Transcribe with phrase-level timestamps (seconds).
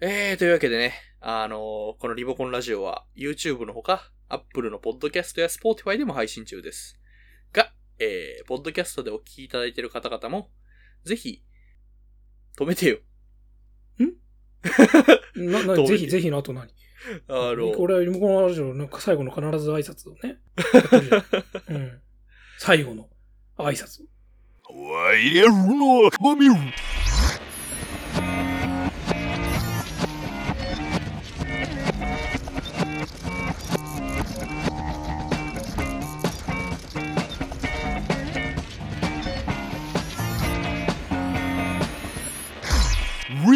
[0.00, 6.98] えー、というわけでね、あのーこのリボコンラジオは YouTube のほか、Apple のポッドキャストや Spotify でも配信中です。
[7.52, 10.50] が、えー、ポッドキャストでお聞きいただいている方々も、
[11.04, 11.44] ぜひ、
[12.58, 12.98] 止めてよ。
[15.36, 16.68] な、な、どういうぜひぜひの後何？
[17.28, 20.38] あの、俺はリモコンのラジオの最後の必ず挨拶をね。
[21.68, 22.00] うん。
[22.58, 23.08] 最後の
[23.58, 24.02] 挨拶。
[24.68, 26.54] ワイヤルのマミル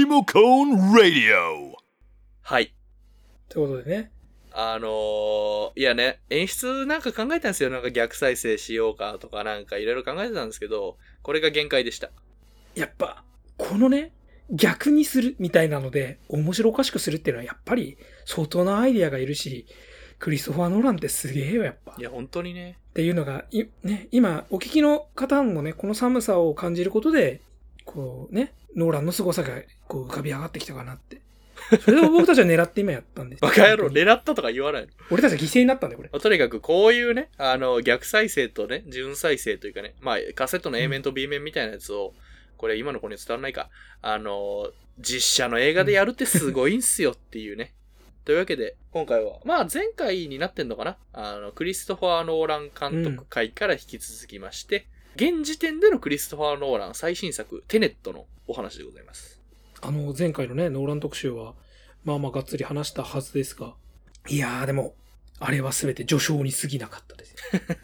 [0.08, 1.76] モコンラディオ
[2.40, 2.72] はい。
[3.50, 4.10] ということでね。
[4.52, 7.68] あのーいやね、演出なんか考えたんですよ。
[7.68, 12.10] なんか逆再生しようかとかなんかいろいろ考えてたんですけど、これが限界でした。
[12.74, 13.22] やっぱ、
[13.58, 14.12] このね、
[14.50, 19.66] 逆にするみたいなので、面白おかしくするっていうのはやっぱり相当なアイディアがいるし、
[20.18, 21.94] クリストファー・ノーランってすげえよ、やっぱ。
[21.98, 22.78] いや、本当にね。
[22.90, 27.42] っていうのが、いね、今、お聞きの方もね、この寒さを感じることで、
[27.88, 31.22] こうね、ノーランの凄さがこう浮かび上がってきたかなって。
[31.80, 33.40] それを僕たちは狙って今やったんです。
[33.40, 34.88] バカ野郎、狙ったとか言わないの。
[35.10, 36.10] 俺たちは犠牲になったんだよ、これ。
[36.12, 42.12] まあとにかくこういうね、あの、逆再生とね、純再生というかね、まあ、カセットの A 面と B 面みたいなやつを、
[42.58, 43.70] これ今の子に伝わらないか、
[44.02, 47.72] あの、実写の映画でやるってすごいんすよっていうね。
[48.24, 54.86] というわけで、今回は、まあ前回になってんのかなあの、クリストファー・ノーラン監督会から引き続きまして、
[55.18, 59.40] 現時点でのクリストファー・ノーラン最新作、テネットのお話でございます。
[59.80, 61.54] あの、前回のね、ノーラン特集は、
[62.04, 63.74] まあまあがっつり話したはずですが、
[64.28, 64.94] いやーでも、
[65.40, 67.34] あれはすべて序章に過ぎなかったです。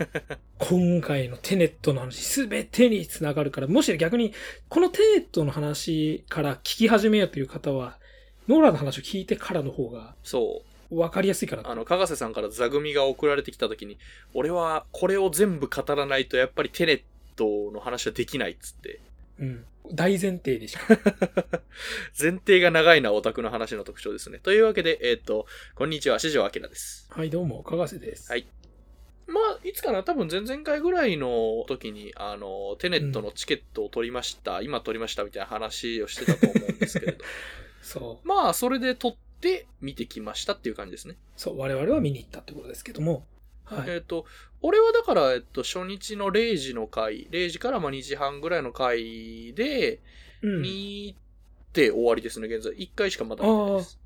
[0.58, 4.32] 今回のテネットの話、すべてにつながるから、もし逆に、
[4.68, 7.98] このテネットの話から聞き始めようという方は、
[8.46, 10.96] ノーランの話を聞いてからの方がそう。
[10.96, 11.70] 分かりやすいかなと。
[11.70, 13.98] あの、かがせさんから座組が送られてきた時に、
[14.34, 17.02] 俺はこれを全部語らないとやっぱりテネッ
[17.36, 19.00] トの話はできないっつって。
[19.38, 19.64] うん。
[19.92, 20.86] 大前提でしか。
[22.18, 24.38] 前提が長いのはオタクの話の特徴ですね。
[24.38, 27.06] というわけで、えっ、と、こんにちは、四条明です。
[27.10, 28.30] はい、どうも、かがせです。
[28.30, 28.46] はい
[29.26, 37.24] まあ、いつかな多分前々回ぐらいの時に、あの、テネットのチケットを取りました、今取りましたみたいな話をしてたと思うんですけれど。
[37.80, 38.28] そう。
[38.28, 41.16] まあ、それで取って見てきましたっていう感じですね。
[41.36, 43.26] そう、我々は見に行ったってことですけども。
[43.64, 43.90] はい。
[43.90, 44.26] えっ、と、
[44.62, 50.00] 俺はだから、えっと、初日の0時の回、0時からまあ2時半ぐらいの回で、
[50.42, 50.62] うん。
[50.62, 51.16] 見
[51.72, 52.72] て終わりですね、現在。
[52.74, 53.98] 1回しかまだ見てないです。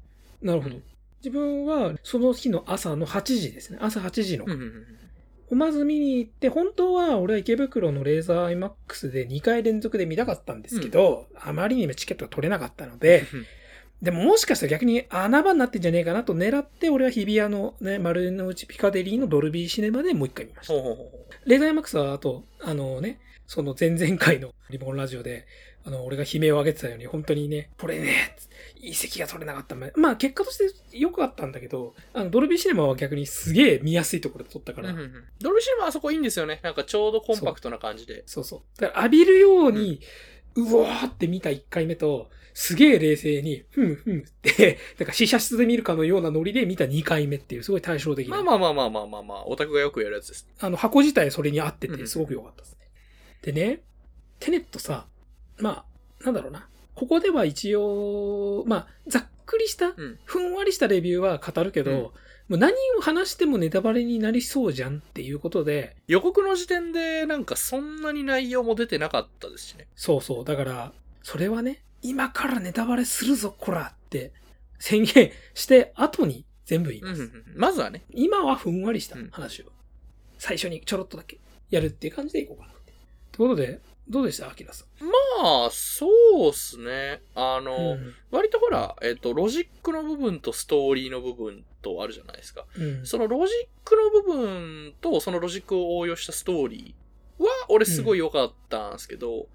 [0.43, 0.77] なるほど。
[1.21, 3.79] 自分は、その日の朝の8時ですね。
[3.81, 4.87] 朝8時のうんうんうん
[5.51, 13.25] をまず見に行って、本当は俺は池袋のレーザー IMAX で2回連続で見たかったんですけど、あまりにもチケットが取れなかったので、
[14.03, 20.73] でももしかしたら逆に穴場になってんじゃねえかなと狙って、俺は日比谷のね、丸の内ピカデリーのドルビーシネマでもう一回見ました。
[20.75, 25.47] ほうほうほうほレーザー IMAX はあと、あのね、その前々回のリボンラジオで、
[25.85, 28.37] あの、俺が悲鳴を上げてたように、本当にね、これね、
[28.77, 29.75] いい席が取れなかった。
[29.97, 36.61] まあ、結果として良かったんだけど、あの、ドルビーシネマは逆にすげえ見やすいところで撮ったから、ううんうんうんドルシネマあそこいいんですよね。
[36.63, 38.23] なんかちょうどコンパクトな感じで。
[38.27, 38.81] そうそう。
[38.81, 39.99] だから浴びるように、う
[40.63, 48.43] わーって見た1回目と、すげえ冷静に、ふむふむって、 なんか試写室で見るかのようなノリで見た2回目っていう、すごい対照的な。
[48.43, 50.49] まあまあまあまあまあまあまあ、オタクがよくやるやつです。
[50.59, 52.79] あの、箱自体それに合ってて、うんすごく良かったですね。
[53.43, 53.83] でね、
[54.41, 55.07] テネットさ、
[55.59, 55.85] ま
[56.21, 56.69] あ、なんだろうな。
[56.95, 60.19] ここでは一応、まあ、ざっくりした、うん。
[60.25, 62.11] ふんわりしたレビューは語るけど、うん
[62.49, 69.87] もう何を話してもネタバレになりそうじゃんっていうことで、予告の時点でなんかそんなに内容も出てなかったですしね。
[69.95, 70.45] そうそう。
[70.47, 70.93] だから、
[71.23, 74.33] それはね、今からネタバレするぞ、こらって
[74.79, 77.23] 宣言して後に全部言います。
[77.23, 78.05] うんうんうんまずはね。
[78.11, 79.67] 今はふんわりした話を、
[80.39, 81.39] 最初にちょろっとだけ
[81.69, 82.95] やるっていう感じでいこうかなって。
[83.33, 84.49] ということで、どうでした？
[84.49, 85.05] アキラさん。
[85.05, 86.07] まあ、そ
[86.47, 87.21] うっすね。
[87.35, 91.65] あの、うん割とほら、えっ、と、ロジックの部分とストーリーの部分
[91.95, 92.67] とあるじゃないですか。
[92.77, 93.07] うん。
[93.07, 99.47] そのロジックの部分とそのロジックを応用したストーリーは、俺すごい良かったんですけど、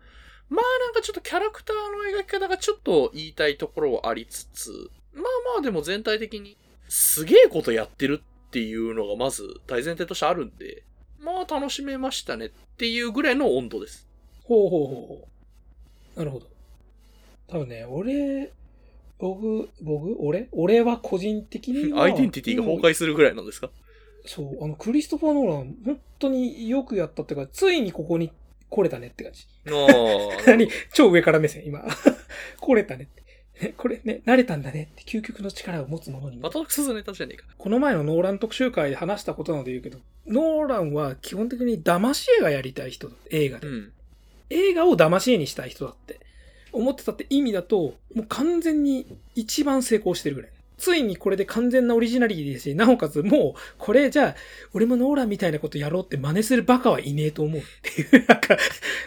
[0.50, 1.76] まあなんかちょっとキャラクター
[2.14, 4.70] の描き方がちょっと言いたいところはありつつ、
[5.14, 5.24] まあ
[5.56, 6.58] まあでも全体的に
[6.88, 10.84] すげえことやってるっていうのがまず大前提としてあるんで、
[11.20, 14.08] まあ楽しめましたねっていうぐらいの温度です。
[14.44, 15.28] ほうほうほうほ
[16.16, 16.20] う。
[16.20, 16.48] なるほど。
[17.48, 18.52] 多分ね、俺、
[19.24, 20.50] 僕、僕、俺？
[20.52, 22.04] 俺は個人的には。
[22.04, 23.70] アイデンティティが崩壊するぐらいなんですか？
[24.26, 28.32] そう、あの、クリストファー・ノーラン、本当によくやったっていうか、ついにここに
[28.70, 29.48] 来れたねって感じ。
[29.72, 30.44] ああ。
[30.52, 30.68] 何？
[30.94, 31.82] 超上から目線、今。
[32.60, 33.24] 来れたねって。
[33.62, 36.40] えこれね、慣れたんだねって究極の力を持つ者に。
[36.40, 37.46] バトルクスズネタじゃねえか。
[37.58, 43.16] この前のノーラン特集会で話したことなので言うけど、ノーランは基本的に騙し絵がやりたい人だ。
[43.30, 43.68] 映画で。
[43.68, 43.92] うん。
[44.50, 46.20] 映画を騙し絵にしたい人だって
[46.74, 49.06] 思ってたって意味だと、もう完全に
[49.36, 50.52] 一番成功してるぐらい。
[50.78, 54.36] ついにこれで完全なオリジナリティですし、なおかつもう、これじゃあ、
[54.74, 57.62] 俺もノーランみたいなことやろうって真似するバカはいねえと思う。
[57.62, 58.58] っていう、なんか、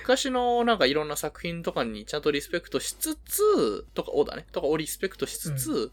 [0.01, 5.91] 昔のなんかいろんな作品とかにちゃんとリスペクトしつつ、とか、おだね、とかをリスペクトしつつ、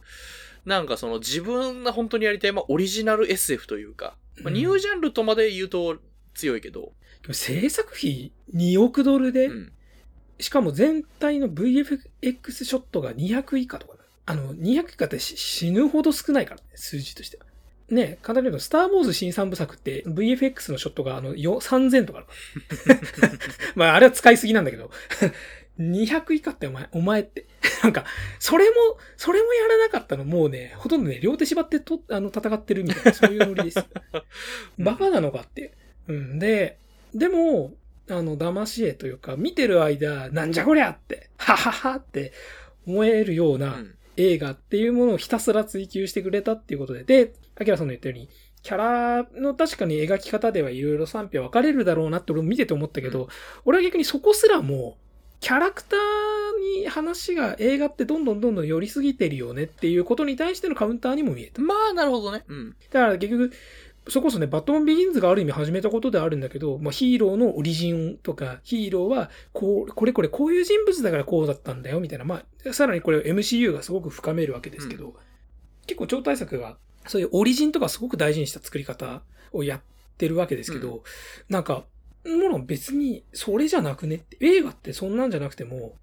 [0.66, 4.54] なんかその自分が本当にやりたい、まあオリジナル SF というか、まあ、うん。
[4.54, 5.98] ニュージャンルとまで言うと
[6.34, 6.94] 強いけど、
[7.32, 9.74] 制作費2億ドルで、うん。
[10.44, 17.46] しかも全体の VFX ショットが200以下とかだあの、200以下ってし死ぬほど少ないからね、数字としては。
[17.90, 22.26] ね簡単に言うと、スター・ウォーズ新三部作って VFX のショットがあの、よ3000とか。
[23.76, 24.92] まあ、あれは使いすぎなんだけど。
[25.80, 27.48] 200以下ってお前、お前って。
[27.82, 28.06] なんか、
[28.38, 28.76] それも、
[29.18, 33.86] それもやらなかったのもうね、ほとんどね、両手縛ってと、あの、戦ってるみたいな、そういうノリですよ。
[34.78, 35.74] バカなのかって。
[36.08, 36.38] うん。
[36.38, 36.78] で、
[37.16, 37.74] でも、
[38.10, 42.34] あの、騙し絵というか、見てる間、なんじゃこりゃって、はははって
[42.86, 43.58] 思えるようう。
[43.58, 48.30] なん映画っていうものをひたすら追求してくれたっていうことで、で、アキラさんの言ったように、
[48.62, 53.28] キャラの確かに描き方ではいろいろ賛否は分かれるだろうなって俺も見てて思ったけど、うん
[53.66, 54.98] 俺は逆にそこすらも、
[55.40, 61.62] キャラクターに話が映画ってどんどんどんどん寄りすぎてるよねっていうことに対してのカウンターにも見えた。
[61.62, 62.46] まあ、なるほどね。
[62.48, 62.76] うん。
[62.92, 63.52] だから結局、
[64.08, 72.26] それこそね、バットマンビギンズがある意味始めたことではあるんだけど、まあ、ヒーローのオリジンとか、ヒーローは、こう、これこれこういう人物だからこうだったんだよ、みたいな。
[72.26, 75.16] まあ、さらにこれを MCU がすごく深めるわけですけど、
[75.88, 76.78] 結構超大作が、
[77.08, 79.24] そういうオリジンとかすごく大事にした作り方
[79.54, 79.82] をやっ
[80.18, 81.04] てるわけですけど、
[81.48, 81.86] なんか、
[82.26, 85.96] もろ別にそれじゃなくねって、映画ってそんなんじゃなくても、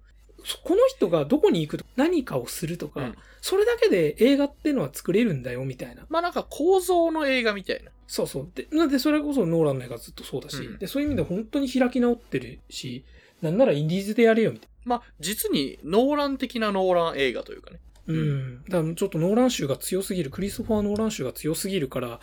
[0.63, 6.05] この人がどこに行くと何かをするとか、うんそれだけで映画ってのは作れるんだよ、みたいな。
[6.09, 7.89] まあなんか構造の映画みたいな。
[8.07, 8.51] そうそう。
[8.53, 13.03] で、なんでそれこそノーランの映画ずっとそうだし、うんで、そういう意味で本当に開き直ってるし、
[13.41, 17.79] なんならインディーズでやれよ、みたいまあ、実にノーラン的なノーラン映画というかね。
[18.07, 18.13] な。
[18.13, 18.63] うん。
[18.65, 22.19] だからちょっとノーラン集が強すぎる、クリストファー・ノーラン集が強すぎるから、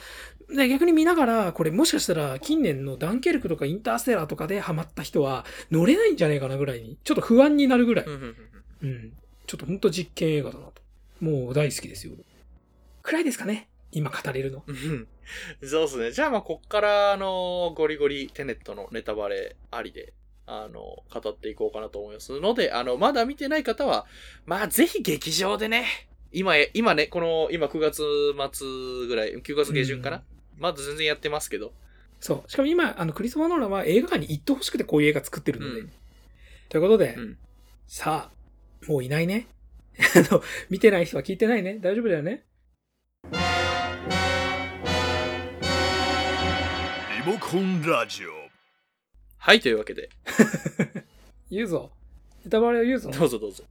[0.49, 8.07] で逆に見ながら、これもしかしたら近年のダンケルクとかインターステラーとかでハマった人は乗れないんじゃないかなぐらいに、ちょっと不安になるぐらい。
[8.07, 9.13] うん。
[9.47, 10.83] ちょっと本当実験映画だなと。
[11.21, 12.15] もう大好きですよ。
[13.03, 14.65] くらいですかね今語れるの。
[14.67, 15.07] うん。
[15.67, 16.13] そうですね。
[16.13, 20.15] じゃあまあ、こっから、あの、ゴリゴリテネットのネタバレありで、
[20.47, 24.07] あの、語っていこうかなと思いますので、あの、まだ見てない方は、
[24.47, 25.87] まあ、ぜひ劇場でね、
[26.33, 28.03] 今へ、今ね、この、今9月
[28.53, 31.73] 末ぐらい、9月下旬かな、うんまだ全然やってますけど、
[32.21, 32.51] そう。
[32.51, 35.81] しかも今、あの、クリストファー・ノーランは映画館に行ってほしくてこういう映画作ってるので。
[35.81, 35.93] うん
[36.69, 37.39] ということで、うん
[37.87, 38.33] さあ、
[38.87, 39.47] もういないね。
[39.97, 40.03] あ
[40.35, 41.79] の、見てない人は聞いてないね。
[41.81, 42.45] 大丈夫だよね。
[43.33, 43.39] リ
[47.25, 48.31] モコンラジオ
[49.39, 50.11] はい、というわけで、
[51.51, 51.91] 言うぞ。
[52.45, 53.11] ネタバレを言うぞ。
[53.11, 53.65] どうぞどうぞ。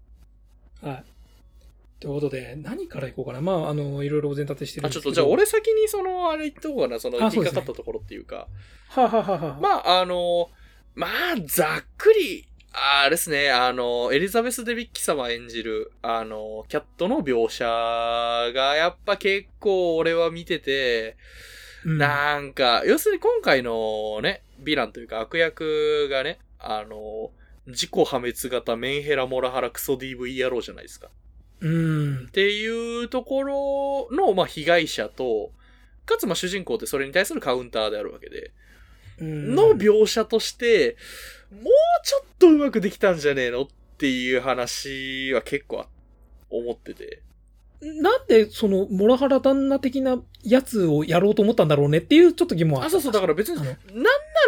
[0.81, 1.03] はい。
[1.99, 3.41] ということで、何からいこうかな。
[3.41, 5.03] まあ、あの、いろいろお膳立てしてるんあ、ですけど。
[5.03, 8.47] ちょっと、じゃあ、俺先にその、あれ言った方がな、その、あそうですね引っかかったところっていうか、
[8.89, 10.49] はあ、はあはあはあ、まあ、あの、
[10.95, 11.11] まあ、
[11.45, 21.17] ざっくり、あれですね、あの、エリザベス・デビッキ様演じる、あの、キャットの描写が、やっぱ結構俺は見てて、
[21.83, 27.31] うん、なんか、要するに今回のね、ヴィランというか悪役がね、あの、
[27.65, 31.09] 自己破滅型メンヘラモラハラクソ DV 野郎じゃないですか。
[31.61, 32.25] うん。
[32.27, 32.31] っ。
[32.31, 35.51] ていうところの、まあ、被害者と、
[36.05, 38.51] かつ、まあ、主人公ってそれに対するカウンターであるわけで、
[39.19, 39.55] うん。
[39.55, 40.97] の描写として、
[41.51, 41.63] もう
[42.03, 45.85] ちょっとうまくできたんじゃねえのっていう話は結構
[46.49, 47.21] 思ってて。
[47.81, 53.75] なんで、その、モラハラ旦那的なやつをやろうと思ったんだろうねっていうちょっと疑問はあ、そうそう、だから別に、あなんの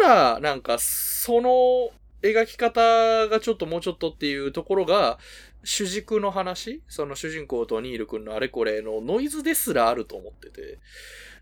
[0.02, 1.90] なら、なんか、その
[2.22, 2.80] 描き方
[3.28, 5.18] がちょっともうちょっとっていうところが、
[5.64, 6.82] 主軸の話？
[6.88, 10.78] その主人公とニール君のあれこれのノイズですらあると思ってて。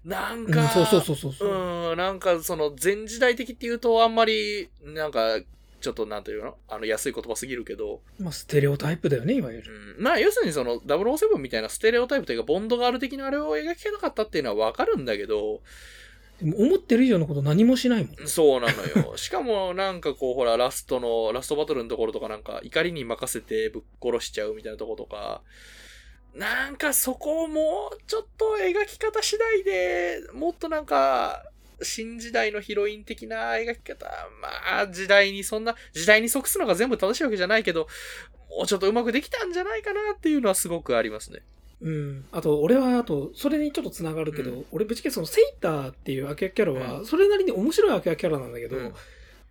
[0.04, 1.48] なんか、うん、そうそうそうそうそう。
[1.90, 5.40] うん、なんかその前時代的っていうとあんまり、なんか、
[5.80, 6.56] ちょっとなんていうの？
[6.68, 9.96] あの安い言葉すぎるけど、まあ、ステレオタイプだよね、いわゆる。
[9.98, 15.60] うん、まあ要するにその007みたいなステレオタイプというかボンドガール的なあれを描きたかったっていうのはわかるんだけど、
[16.38, 18.28] でも思ってる以上のこと何もしないもん。
[18.28, 19.16] そうなのよ。
[19.18, 25.42] しかもなんかこうほらラストの、ラストバトルのところとかなんか怒りに任せてぶっ殺しちゃうみたいなとことか、
[26.34, 31.44] なんかそこをもうちょっと描き方次第でもっとなんか、
[31.82, 34.06] 新時代のヒロイン的な描き方。
[34.40, 37.88] まあ、時代にそんな、時代に即すのが全部正しいわけじゃないけど、
[38.50, 41.42] もうちょっとうまくできたんじゃないかなっていうのはすごくありますね。
[41.80, 42.24] うん。
[42.32, 44.64] あと、俺は、あと、それにちょっと繋がるけど、うん。
[44.72, 48.94] 俺ぶっちゃけそのセイターっていう悪役キャラは、うそれなりに面白い悪役キャラなんだけど、うん。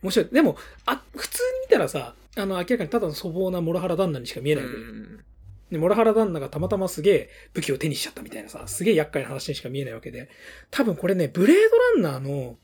[0.04, 0.30] 面白い。
[0.32, 5.24] でも、あ、普通に見たらさ、あの、明らかにただの粗暴なモラハラ旦那にしか見えないうん
[5.72, 10.30] で、モラハラ旦那がたまたますげえ武器を手にしちゃったみたいなさ、すげえ厄介な話にしか見えないわけで、
[10.72, 11.58] 多分これね、ブレー
[11.96, 12.58] ドランナーの、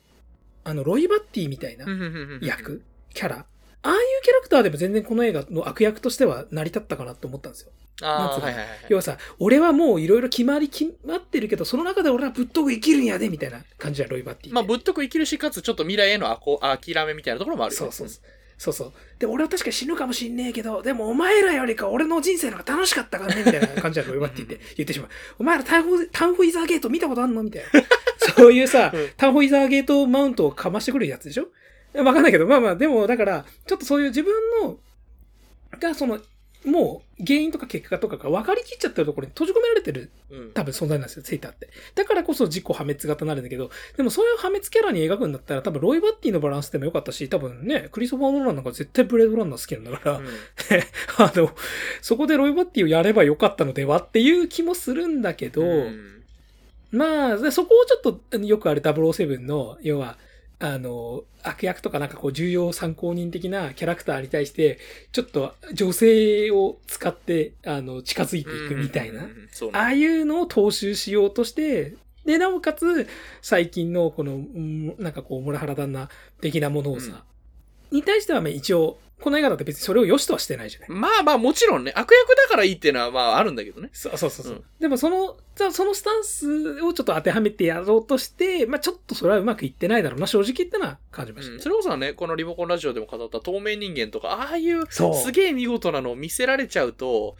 [0.64, 1.86] あの、ロイバッティみたいな
[2.42, 2.82] 役、
[3.14, 3.46] キャラ、
[3.86, 7.72] ああいうキャラクターでも全然この映画の悪役としては成り立ったかなって思ったんですよ。
[8.02, 8.68] あはいはいはい。
[8.90, 14.54] 要はさ、俺はもういろいろ決まり決まってるけど、その中で俺はぶっとく生きるんやで、みたいな感じじゃん、ロイバッティ。
[14.54, 17.92] まあ、ぶっとく生きるし、かつちょっと未来へのあこ諦めみたいなところもあるよね。
[17.92, 18.20] そうそう
[18.58, 18.74] そう。
[18.74, 18.94] そう。
[19.20, 25.10] で、俺は確かに死ぬかもしんねえけど、でもお前らよりか俺の人生の方が楽しかったからね、みたいな感じだろ、ロイバッティって言ってしまう。
[25.40, 27.84] お前らタンフ、タンフイザーゲート見たことあんのみたいな。
[28.36, 31.48] そういうさうん、タンフイザーゲートマウントをかましてくるやつでしょ？
[31.96, 34.78] わかんないけど、まあまあ、でもだから、ちょっとそういう自分の、
[35.80, 36.20] が、その、
[36.66, 40.52] もう原因とか結果とかが分かりきっちゃってるところに閉じ込められてるうん。
[40.54, 41.70] 多分存在なんですよ、セイターって。
[41.96, 50.26] だからこそ自己破滅型になるんだけど、でもそういう破滅キャラに描くんだったら多分ロイバッティのバランスでもよかったし、多分ね、クリストファー・ノーランなんか絶対ブレードランナー好きなんだから、うん。
[51.18, 51.52] あの、
[52.02, 56.24] そこでロイバッティをやればよかったのではっていう気もするんだけど、うん。
[56.92, 60.18] まあ、でそこをちょっとよくある007の、要は、
[60.60, 64.80] あの、悪役とかなんかこう重要参考人的なキャラクターに対して、
[65.12, 69.28] ちょっと女性を使って、あの、近づいていくみたいな。
[69.74, 71.96] ああいうのを踏襲しようとして、
[72.26, 73.08] で、なおかつ、
[73.42, 77.24] 最近のこの、うんなんかこう、モラハラ旦那的なものをさ、
[77.92, 80.90] に対してはまあ一応、この映画だって別にそれを良しとはしてないじゃない。
[80.90, 83.90] まあまあもちろんね、悪役だからいいっていうのはまああるんだけどね。
[83.94, 91.56] そうそうそうそう、うんでもその、じゃあそのスタンスをちょっと当てはめてやろうとして、まあちょっとそれはうまくいってないだろうな、正直ってのは感じましたね。
[91.56, 97.38] うんそれこそね、このリモコンラジオでも語った透明人間とか、ああいうすげえ見事なのを見せられちゃうと、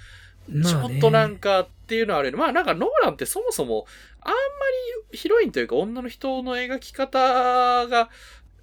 [0.48, 2.38] ちょっとなんかっていうのはあるよね。
[2.38, 3.86] まあなんかノーランってそもそも、
[4.22, 4.38] あんま
[5.12, 8.10] りヒロインというか女の人の描き方が、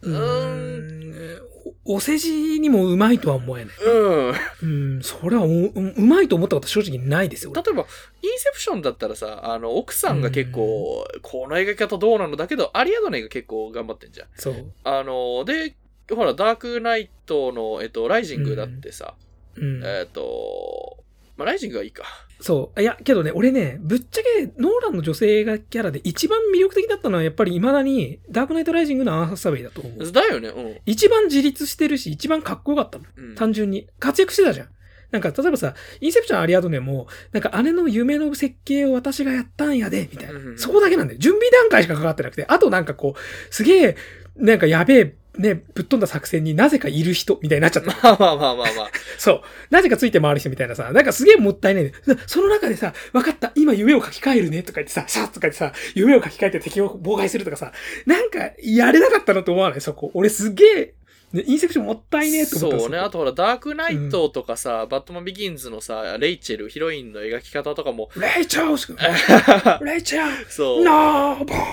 [0.03, 1.41] うん、
[1.85, 3.75] おお世辞にもうまいとは思えない。
[3.85, 4.35] うん。
[4.63, 7.53] うん、それはおううまいと思ったこと正直ないですよ。
[7.53, 7.83] 例えば、
[8.23, 14.29] インセプションだったらさ、あの、奥さんが結構、この描き方どうなのだけど、アリアドネが結構頑張ってんじゃん。
[14.37, 14.73] そう。
[14.85, 15.75] あの、で、
[16.15, 19.15] ほら、ダークナイトの、えっと、ライジングだってさ、
[19.57, 19.83] うん。
[19.85, 21.05] えっと、
[21.37, 22.05] まあ、ライジングがいいか。
[22.41, 22.81] そう。
[22.81, 30.13] いや、けどね、俺ね、ぶっちゃけ、ノーランの女性がキャラで一番魅力的だったのは、やっぱり未だに、ダークナイトライジングのアン・ハサウェイだと思う。
[30.13, 30.77] だよね、うん。
[30.87, 33.05] 一番自立してるし、一番かっこよかったの。
[33.17, 33.89] うん単純に。
[33.99, 34.69] 活躍してたじゃん。
[35.11, 40.59] なんか、例えばさ、インセプションアリアドネも、なんか姉の夢の設計を私がやったんやで、みたいなうんうん。
[40.59, 41.19] そこだけなんだよ。
[41.19, 43.97] 準備段階しかかかってなくて、あとなんかこう、すげえ、
[44.37, 47.91] なんかやべえ、ね、ぶっ飛んだ作戦になぜかいる人みたいになっちゃった。
[48.03, 48.91] まあまあまあまあまあ。
[49.19, 49.43] そう。
[49.71, 51.93] なぜかついて回る人みたいなさ、なんかすげえもったいないね。
[52.27, 57.73] その中でさ、分かった、今夢を書き換えるねとか言ってさ、シャッとか言ってさ、夢を書き換えて敵を妨害するとかさ、
[58.07, 59.81] なんかやれなかったのと思わない？
[59.81, 60.11] そこ。
[60.15, 60.95] 俺すげえ、
[61.33, 62.99] ね、インセプションもったいねえと思ったそうね。
[62.99, 70.85] こあとほら、ダークナイトとかさ、バットマンビギンズのさ、レイチェル、ヒロインの描き方とかも、レイチャーしか レイチャーそう。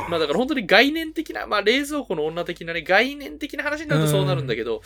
[0.09, 4.81] まあだから本当に概念的な、まあ冷蔵庫の女的なね、概念的な話になるとそうなるんだけど、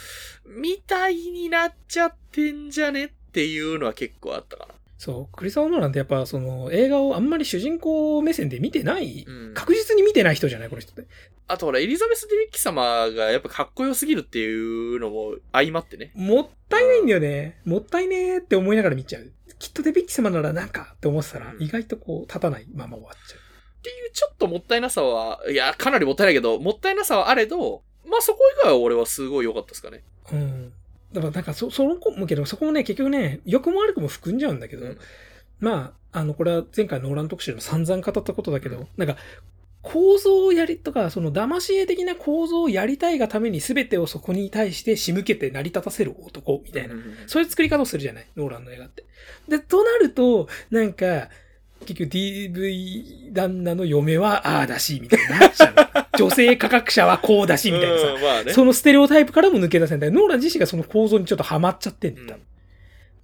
[0.45, 4.75] みたいになっちゃってんじゃねっていうのは結構あったかな。
[5.01, 11.07] そう、クリスタオ・ノーランってやっぱその映画をあんまり主人公目線で見てない、うん確実に見てない人じゃないこの人って。
[11.47, 16.11] あとほら、エリザベス・デビッキ様がやっぱかっこよすぎるっていうのも相まってね。
[16.13, 17.59] もったいないんだよね。
[17.65, 19.31] もったいねーって思いながら見ちゃう。
[19.57, 23.39] きっとデビッキ様ならなんかって思ってたら、うん意外とこう立たないまま終わっちゃう。
[23.39, 30.03] っていうちょっともったいなさは、いや、かなりもったいないけど、もったいなさはあれど、まあそこ以外は俺はすごい良かったですかね。
[30.31, 30.73] うん。
[31.13, 34.97] だからなんかそ、その子もけど、そこもね、結局ね、良くも悪くも含んじゃうんだけど、うん
[35.61, 39.15] まあ、あの、これは前回ノーラン特集でも散々語ったことだけど、なんか、
[39.83, 46.95] 構造をやりとか、その騙し絵的な構造をやりたいがために全てをそこに対して仕向けて成り立たせる男みたいな。
[47.25, 49.05] そういう作り方をするじゃないノーランの映画って。
[49.47, 51.29] で、となると、なんか、
[51.85, 56.17] 結局 DV 旦那の嫁はああだし、みたいになっちゃう。
[56.17, 58.07] 女性科学者はこうだし、みたいなさ。
[58.13, 58.53] うんまあね。
[58.53, 60.11] そのステレオタイプからも抜け出せない。
[60.11, 62.41] ノーラン自身がその構造にちょっとハマっちゃってんだよ、多分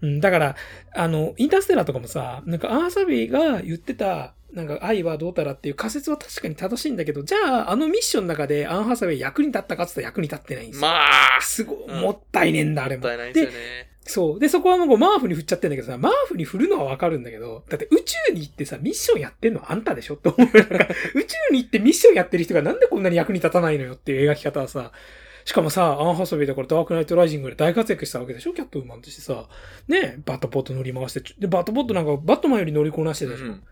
[0.02, 0.56] うん、だから、
[0.94, 10.88] あの、インターステラーとかもさ、なんかアーサビーが言ってた、なんか愛はどうたらっていう仮説は確かに正しいんだけど、じゃあ、あのミッションの中でアン・ハサウェイ役に立ったかって言ったら役に立ってないんですよ。
[10.88, 10.98] ま
[11.38, 13.04] あ、すごい、うんもったいねえんだ、あれも。
[13.04, 13.90] もったいないですよね。
[14.08, 14.40] そう。
[14.40, 20.58] で、そこはもうマーフに振っちゃってんだけどさ、マーフに振るのはわかるんだけど、だって宇宙に行ってさ、ミッションやってんのあんたでしょって思う。
[20.58, 24.92] なんか 宇宙に行ってミッションやってる人がなんでこんなに役に立たないのよっていう描き方はさ、
[25.46, 29.48] しかもさ、アン・ハサウェイだからダークナイト・ライジングで大活躍したわけでしょキャットウーマンとしてさ。
[29.88, 31.34] ねバットポッド乗り回して。
[31.40, 33.64] で、バットポッドなんかバットマンより乗りこなしてたでしょ、うん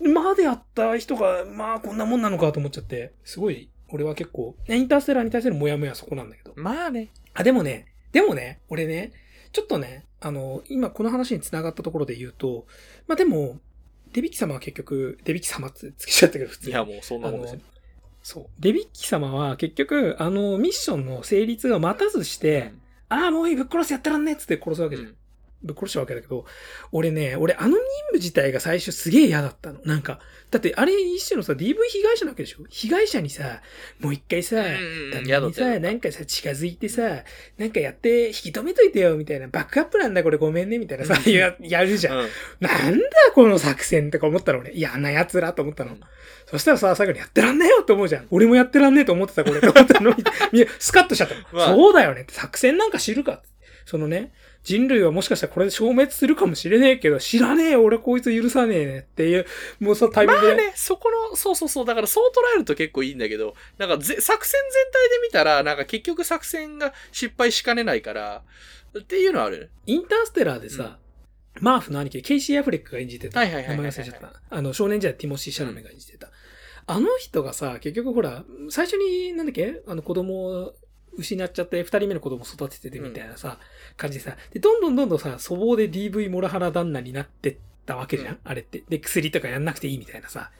[0.00, 6.52] までやった人が、まあこんなもんなのかと思っちゃって、すごい、俺は結構、インターステラーに対するモヤモヤはそこなんだけど。
[6.56, 7.08] まあね。
[7.34, 9.12] あ、でもね、でもね、俺ね、
[9.52, 12.66] ちょっとね、あの、今この話に繋がったところで言うと、
[13.06, 13.58] まあでも、
[14.12, 16.72] デビキ様は結局、デビキ様ってつけちゃったけど、普通に。
[16.72, 17.60] いや、もうそんなもんですよ。、
[18.22, 18.46] そう。
[18.58, 22.72] デビキ様は結局、あの、ミッションの成立が待たずして、
[23.08, 25.08] ああ、もういい、ぶっ殺してやってらんねっつって殺すわけじゃん。
[25.08, 25.16] うん
[25.62, 26.44] ぶっ殺したわけだけど、
[26.92, 27.76] 俺ね、俺あの任
[28.10, 29.80] 務自体が最初すげえ嫌だったの。
[29.84, 32.64] なんか、だってあれ一種のさ、DV 被害者なわけでしょ？
[32.68, 33.60] 被害者にさ、
[34.00, 34.56] もう一回さ、
[35.12, 37.24] た那にさ、なんかさ、近づいてさ、
[37.58, 42.18] なんかやって引き止めといてよ、みたいな、バックアップなんだ、これごめんね、みたいなさ、ややるじゃん。
[42.18, 42.28] うん
[42.60, 44.72] なんだこの作戦とか思ったの俺。
[44.72, 45.92] 嫌な奴らと思ったの。
[45.92, 46.00] うん
[46.50, 48.26] そしたらさ、最後にやってらんねえよって思うじゃん。
[48.30, 49.60] 俺もやってらんねえと思ってた、これ。
[49.60, 50.14] と思ったの
[50.78, 51.42] スカッとしちゃったの。
[51.52, 52.32] まあそうだよねって。
[52.32, 53.42] 作戦なんか知るか。
[53.84, 54.32] そのね、
[54.64, 59.46] 人類はもしかしたらこれで消滅するかもしれねえけど、知らねえよ、俺こいつ許さねえねっていう、
[59.80, 60.46] もうさ、タイミングで。
[60.48, 68.42] まあね、そこの、そうそうそう、だからそう捉えると結構いいんだけど、なんかぜ作戦全体で見たら、なんか結局作戦が失敗しかねないから、
[68.98, 69.70] っていうのはあるよね。
[69.86, 70.98] インターステラーでさ、
[71.60, 73.40] マーフの兄貴でケイシー・アフレックが演じてた。
[73.40, 74.32] はいはいはいはい名前忘れちゃった。
[74.50, 76.30] あの、少年時代ティモシー・シャラメが演じてた。
[76.86, 79.82] あの人がさ、結局ほら、最初に、なんだっけ？
[79.86, 80.74] あの子供を
[81.16, 83.58] 失っちゃって、二人目の子供育てててみたいなさ、
[83.98, 88.82] 感じでさ、で、どんどんどんどんさ、粗暴で DV モラハラ旦那になってったわけじゃん、うんあれって。
[88.88, 90.50] で、薬とかやんなくていいみたいなさ。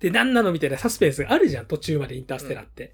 [0.00, 2.92] で、なんなのみたいなサスペンスがあるじゃん、途中までインターステラーって。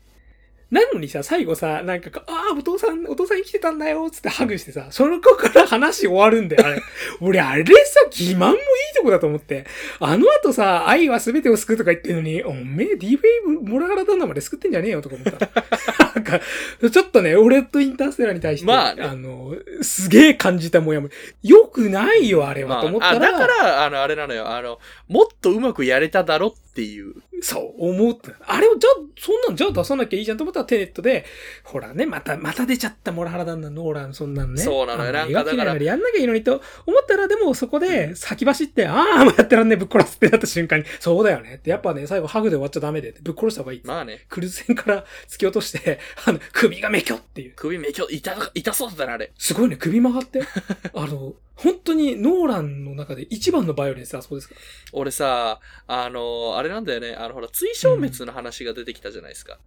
[0.70, 6.82] なのにさ、最後さ、なんか、ああ、お父さん、お父さん生きてたんだよ、つってハグしてさ、その子から話終わるんだよ、あれ。
[7.20, 8.58] 俺、あれさ、欺瞞もいい
[8.96, 9.66] とこだと思って。
[10.00, 13.18] あの後さ、愛は全てを救うとか言ってるのに、おめえ DV
[13.62, 15.48] モラハラ旦那まで救ってんじゃねえよ、とか思った。
[16.90, 21.12] ちょっとね、俺とインターステラーに対して、まあねの、すげえ感じたもやもや。
[21.42, 23.28] よくないよ、あれは、まあ、と思ったら。
[23.28, 24.48] あだから、あの、あれなのよ。
[24.50, 27.14] あの、もっとうまくやれただろっていう。
[27.44, 28.32] そう、思った。
[28.46, 31.26] あれを、じゃあ、そんなんじゃあ出さなきゃいいじゃんと思ったらテネットで、
[31.62, 34.62] ほらね、また、また出ちゃったモラハラ旦那、ノーラン、そんなんね。
[34.62, 41.68] そうなのよあなんかだからやんなきゃいいのにと思ったら、でもそこで先走って、ああ、もうやってらんねえぶっ殺すってなった瞬間に、そうだよねって。
[41.68, 43.88] やっぱね、最後ハグで終わっちゃダメで、ぶっ殺した方がいいって。
[43.88, 47.52] まあね、クルーズ船から突き落として、あの、首がめきょっていう。
[47.56, 49.32] 首めきょ、痛、痛そうだったな、あれ。
[49.36, 50.40] すごいね、首曲がって。
[50.94, 54.54] あの、本当にノーランの中で一番のバイオレンスあそこですか
[54.92, 57.14] 俺さ、あの、あれなんだよね。
[57.14, 59.58] あの、ほら、追消滅の話が出てきたじゃないですか。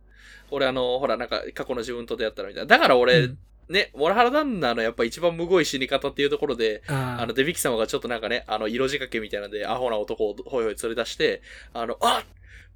[0.49, 2.67] 俺、あの、ほら、なんか、過去の自分と出会ったのみたいな。
[2.67, 3.38] だから俺、うん
[3.69, 11.41] ね、モラハラ旦那のやっぱ一番むごい死に方っていうところで、ああの、デビキ様がちょっとなんかね、あの、色仕掛けみたいなんで、アホな男をほいほい連れ出して、
[11.73, 12.23] あの、あ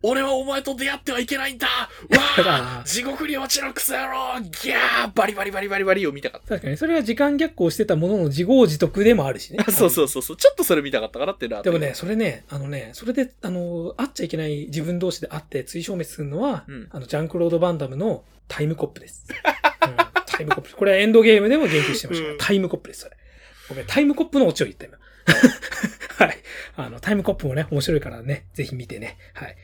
[0.04, 1.88] 俺はお前と出会ってはいけないんだ わ
[2.40, 9.64] ああ地獄に落ちろクソ野郎ギャーバリバリバリバリバリを見たかっ確かに、それは時間逆行してたものの自業自得でもあるしね。
[9.64, 9.72] た。
[9.72, 10.38] そうそうそうそう。
[10.38, 19.26] ちょっとそれ見たかったかなっていうのはあったけどでもね、それね、あのね、それで、あの、会っちゃいけない自分同士で会って追消滅するのは、うんあの、ジャンクロード・バンダムのタイムコップです。
[19.30, 20.76] うん、タイムコップ。
[20.76, 23.18] これはエンドゲームでも言及してましたから、うんタイムコップです、それ。
[23.70, 24.98] ごめん、タイムコップのオチを言った今。
[26.26, 26.38] はい。
[26.76, 29.18] あの、タイムコップもね、面白いからね、ぜひ見てね。
[29.34, 29.56] はい。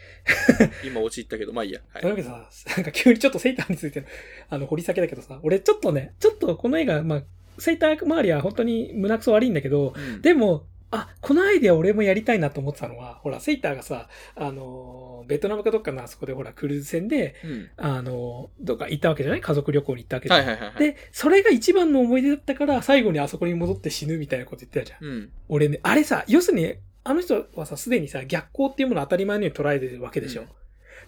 [0.85, 1.81] 今落ち行ったけど、まあいいや。
[1.93, 4.07] はいというわけでさ、なんか急にちょっとセイターについての、
[4.49, 7.23] あの、掘り下げだけどさ、俺ちょっとね、ちょっとこの映画、まあ、
[7.59, 19.41] セイター周りは本当に胸くそ悪いんだけど、うんでも、あ、このアイデア俺もやりたいなと思ってたのは、ほら、セイターがさ、あのー、ベトナムかどっかのあそこでほら、クルーズ船で、うんあのー、どっか行ったわけじゃない？
[19.41, 20.39] 家族旅行に行ったわけじゃん。
[20.39, 20.79] はいはいはいはい。
[20.79, 25.05] で、それが一番の思い出だったから、最後にあそこに戻って死ぬみたいなこと言ってたじゃん。
[25.05, 25.29] うん。
[25.49, 30.41] 俺ね、あれさ、要するに、あの人はさ、すでにさ、逆行っていうものを当たり前のように捉えてるわけでしょ。
[30.41, 30.53] うんだ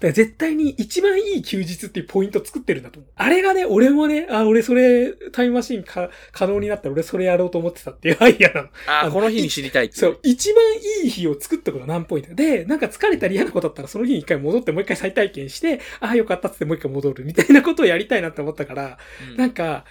[0.02, 3.12] から絶対に一番いい休日っていうポイント作ってるんだと思う。
[3.16, 8.70] あれがね、俺もね、あ、俺それ、タイムマシンか可能になったら俺それやろうと思ってたっていうアイデアなの。
[8.88, 10.64] あー、あのこの日に知りたいっていそう、一番
[11.04, 12.36] いい日を作っとくの何ポイント。
[12.36, 18.98] で、なんか疲れたり嫌なことだったらその日に一回戻ってもう一回再体験して、ああ、よかったっつってもう一回戻るみたいなことをやりたいなって思ったから、
[19.32, 19.86] うんなんか、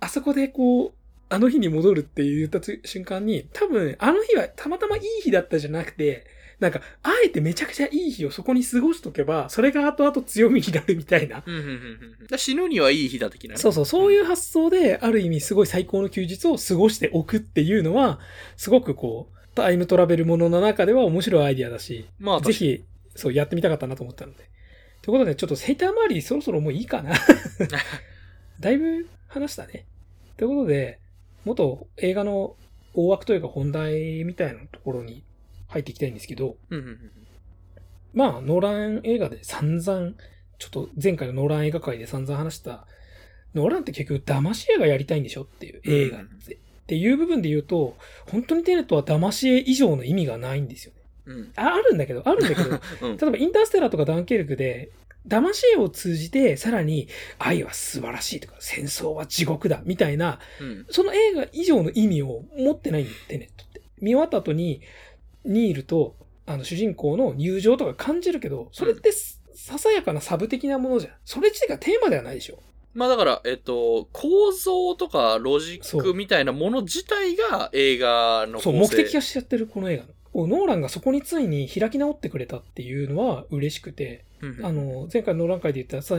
[0.00, 0.92] あそこでこう、
[1.30, 6.26] あの日に戻るって言った瞬間に、多分、あの日はたまたまいい日だったじゃなくて、
[6.60, 11.42] なんか、あえてめちゃくちゃいい日をそこに過ごしとけば、それが後々強みになるみたいな。
[12.36, 13.58] 死ぬにはいい日だ的なね。
[13.58, 18.20] そうそう、そういう発想で、ある意味すごい最高の休日を過ごしておくっていうのは、
[18.56, 24.48] すごくこう、タイムトラベルものの中では面白いアイディアだし、まあ、ぜひ、そう、やってみたかったなと思ったので。
[25.02, 27.12] ということで、ちょっとセーター周りそろそろもういいかな。
[28.60, 29.86] だいぶ話したね。
[30.36, 30.98] ということで、
[31.44, 32.56] 元映画の
[32.94, 35.22] 大枠というか本題みたいなところに
[35.74, 37.10] 入っていきたいんですけど、うんうんうん
[38.14, 40.12] まあ、ノーラン映画で散々、
[40.58, 42.86] ちょっと前回のノーラン映画界で散々話した、
[43.54, 46.54] ノーランって結局騙し絵がやりたいんでしょっていう映画って。
[46.54, 47.96] っていう部分で言うと、
[48.30, 51.00] 本当にテネットは騙し絵以上の意味がないんですよね。
[51.26, 51.52] うん。
[51.56, 52.70] ああるんだけど、あるんだけど、
[53.08, 53.16] うん。
[53.16, 54.90] 例えばインターステラーとかダンケルクで、
[55.26, 57.08] 騙し絵を通じて、さらに
[57.38, 60.86] 愛は素晴らしいとか、戦争は地獄だ、みたいな、うん。
[60.90, 63.80] その映画以上の意味を持ってないんだよ、テネットって。
[64.00, 64.82] 見終わった後に、
[65.44, 71.12] ニールと、あの、主人公の友情とか感じるけど、それってす、ささやかなサブ的なものじゃん。
[71.24, 72.58] それ自体がテーマではないでしょ。
[72.92, 78.62] まあだから、えっと、構造とかロジックみたいなもの自体が映画の構成。
[78.62, 80.04] そう、目的化しちゃってる、この映画。
[80.04, 80.10] の。
[80.34, 86.16] ノーランがそこについに開き直ってくれたっていうのは嬉しくて、うんあの、前回ノーラン会で言ったさ、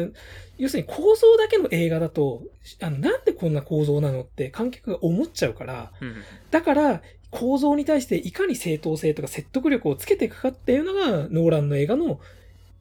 [0.58, 2.42] 要するに構造だけの映画だと、
[2.82, 6.16] あの、なんでこんな構造なのって観客が思っちゃうから、うん。
[6.50, 12.20] だから、構造に対していかに正当性とか説得力をつけていくかっていうのが、ノーランの映画の、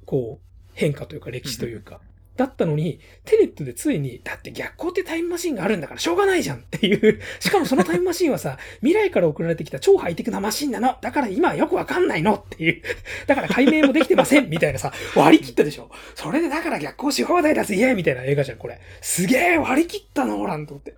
[0.07, 2.01] こう、変化というか歴史というか。
[2.37, 7.21] だったのに、テネットでついに、だって逆光ってタイムマシンがあるんだからしょうがないじゃんっていう。
[7.39, 10.97] しかもそのタイムマシンはさ、未来から送られてきた超ハイテクなマシンなの。
[11.01, 12.83] だから今はよくわかんないのっていう。
[13.29, 15.91] だから解明もできてませんみたいなさ、割り切ったでしょ。
[16.17, 18.81] それでだから逆光し放題だぜイエーイみたいな映画じゃん、これ。
[19.01, 20.95] すげえ割り切ったノーランと思って。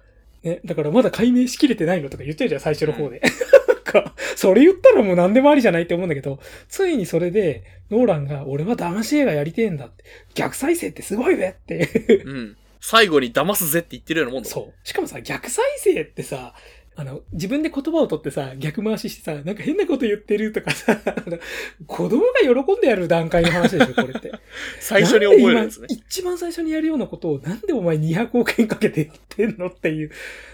[0.46, 3.20] ね、だからまだ解明しきれてないのとか言っちゃうじゃん、最初の方で。
[3.20, 10.04] なんか、それ言ったらもう何でもありじゃないって思うんだけど、ついにそれで、ノーランが、俺は騙し映画やりてえんだって。
[10.34, 12.30] 逆再生ってすごいべっていう。
[12.30, 12.56] うん。
[12.80, 14.86] 最後に騙すぜって言ってるようなもんだもんそう。
[14.86, 16.54] しかもさ、逆再生ってさ、
[16.98, 20.98] あの、自分で言葉を取ってさ、逆回ししてさ、なんか変なこと言ってるとかさ、
[21.86, 24.32] 子供が喜んでやる段階の話でしょ、これって。
[24.80, 30.10] 最初に覚えるやつね一番最初にやるようなことを、なんでお前200億円かけて言ってんのっていう。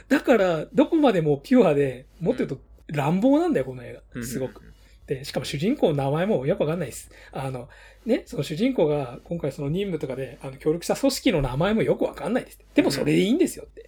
[0.09, 4.23] だから、どこまでもピュアで、もっと言うと乱暴なんだよ、この映画。
[4.25, 4.63] すごく。。
[5.07, 7.11] で、しかも主人公の名前もよくわかんないです。
[7.33, 7.69] あの、
[8.07, 12.59] ね、その主人公が今回その任務とかで、あの、協力した組織の名前もよくわかんないです。
[12.75, 13.82] でもそれでいいんですよって。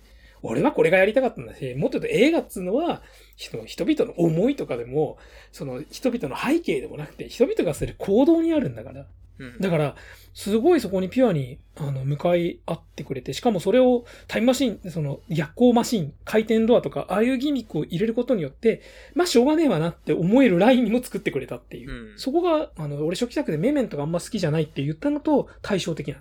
[0.45, 3.03] 俺はこれがやりたかったんだし、もっと言うと映画っつうのは、
[3.37, 5.17] 人人々の思いとかでも、
[5.53, 9.07] その人々の背景でもなくて、人々がする行動にあるんだから。
[9.39, 9.97] うんだから、
[10.33, 18.81] すごいそこにピュアに、あの、向かい合ってくれて、しかもそれをタイムマシン、その、逆光マシン、回転ドアとか、ああいうギミックを入れることによって、
[19.15, 21.91] まあ、しょうがねえわなって思えるラインにも作ってくれたっていう。
[21.91, 26.21] うんそこが、あの、俺初期作でメメントがあんま好きじゃないって言ったのと対照的なの。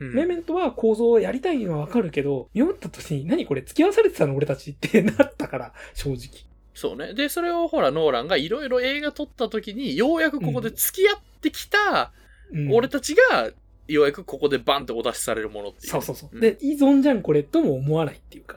[0.00, 6.44] うんメメントは構造をやりたいのはわかるけど、見終わった時に、何これ付き合わされてたの俺たちってなったから、正直。
[6.74, 7.14] そうね。
[7.14, 12.12] で、それをほら、ノーランがいろいろ映画撮った時に、ようやくここで付き合ってきた、
[12.52, 13.50] うん俺たちが、
[13.88, 15.92] ようやくここでバンってお出しされるものっていう。
[15.92, 16.36] そうそうそう。
[16.36, 18.56] んで、依存じゃんこれとも思わないっていうか、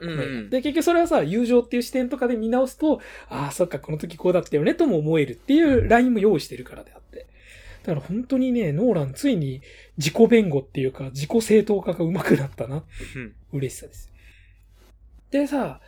[0.50, 6.97] で、結局それはさ、友情っていう視点とかで見直すと、ああ、そっか、この時こうだったよねとも思えるっていうラインも用意してるからであって。
[7.82, 9.62] だから本当にね、ノーランついに
[9.96, 12.84] 自己弁護っていうか、自己正当化が上手くなったな
[13.16, 13.34] うん。
[13.52, 14.12] 嬉しさです。
[15.30, 15.80] でさ、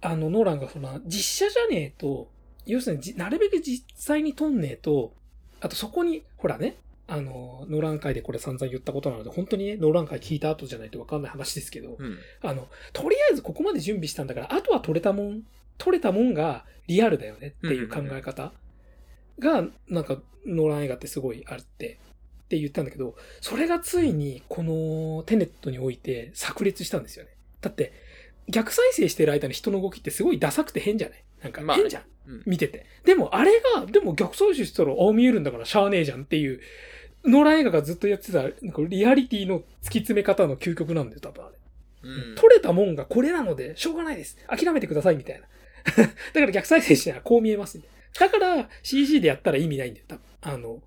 [0.00, 2.30] あの、ノーランがその、実写じゃねえと、
[2.66, 5.14] 要するにじ、なるべく実際に撮んねえと、
[5.60, 6.76] あとそこに、ほらね、
[7.06, 12.18] あの、ノーラン会でこれ散々言ったことなので、本当にね、ノーラン会聞いた後じゃないとわかんない話ですけど、うん。
[12.42, 15.42] あの、とりあえずここまで準備したんだから、あとは取れたもん、
[15.78, 18.52] 取れたもんがリアルだよねっていう考え方
[19.38, 21.98] が、なんか、ノーラン映画ってすごいあるって、
[22.44, 27.30] って言ったんだけど、それがついにこのテネットにおいて炸裂したんですよね。
[27.62, 27.92] だって、
[28.48, 31.24] 逆再生してる間に人の動きってすごいダサくて変じゃない？
[31.42, 32.02] なんか変じゃん。
[32.28, 32.42] うん。
[32.44, 32.84] 見てて。
[33.04, 36.60] でもあれが、でも逆再生したら、ああ見えるんだからしゃあねえじゃんっていう、
[37.24, 39.64] ノーラン映画がずっとやってた、なんかリアリティの突き
[40.00, 42.10] 詰め方の究極なんだよ、多分あれ。
[42.10, 42.34] うん。
[42.34, 44.36] 取れたもんがこれなので、しょうがないです。
[44.46, 45.46] 諦めてください、みたいな。
[45.96, 47.84] だから逆再生してらこう見えます、ね。
[48.18, 50.22] だから CG でやったら意味ないんだよ、多分。
[50.42, 50.82] あの、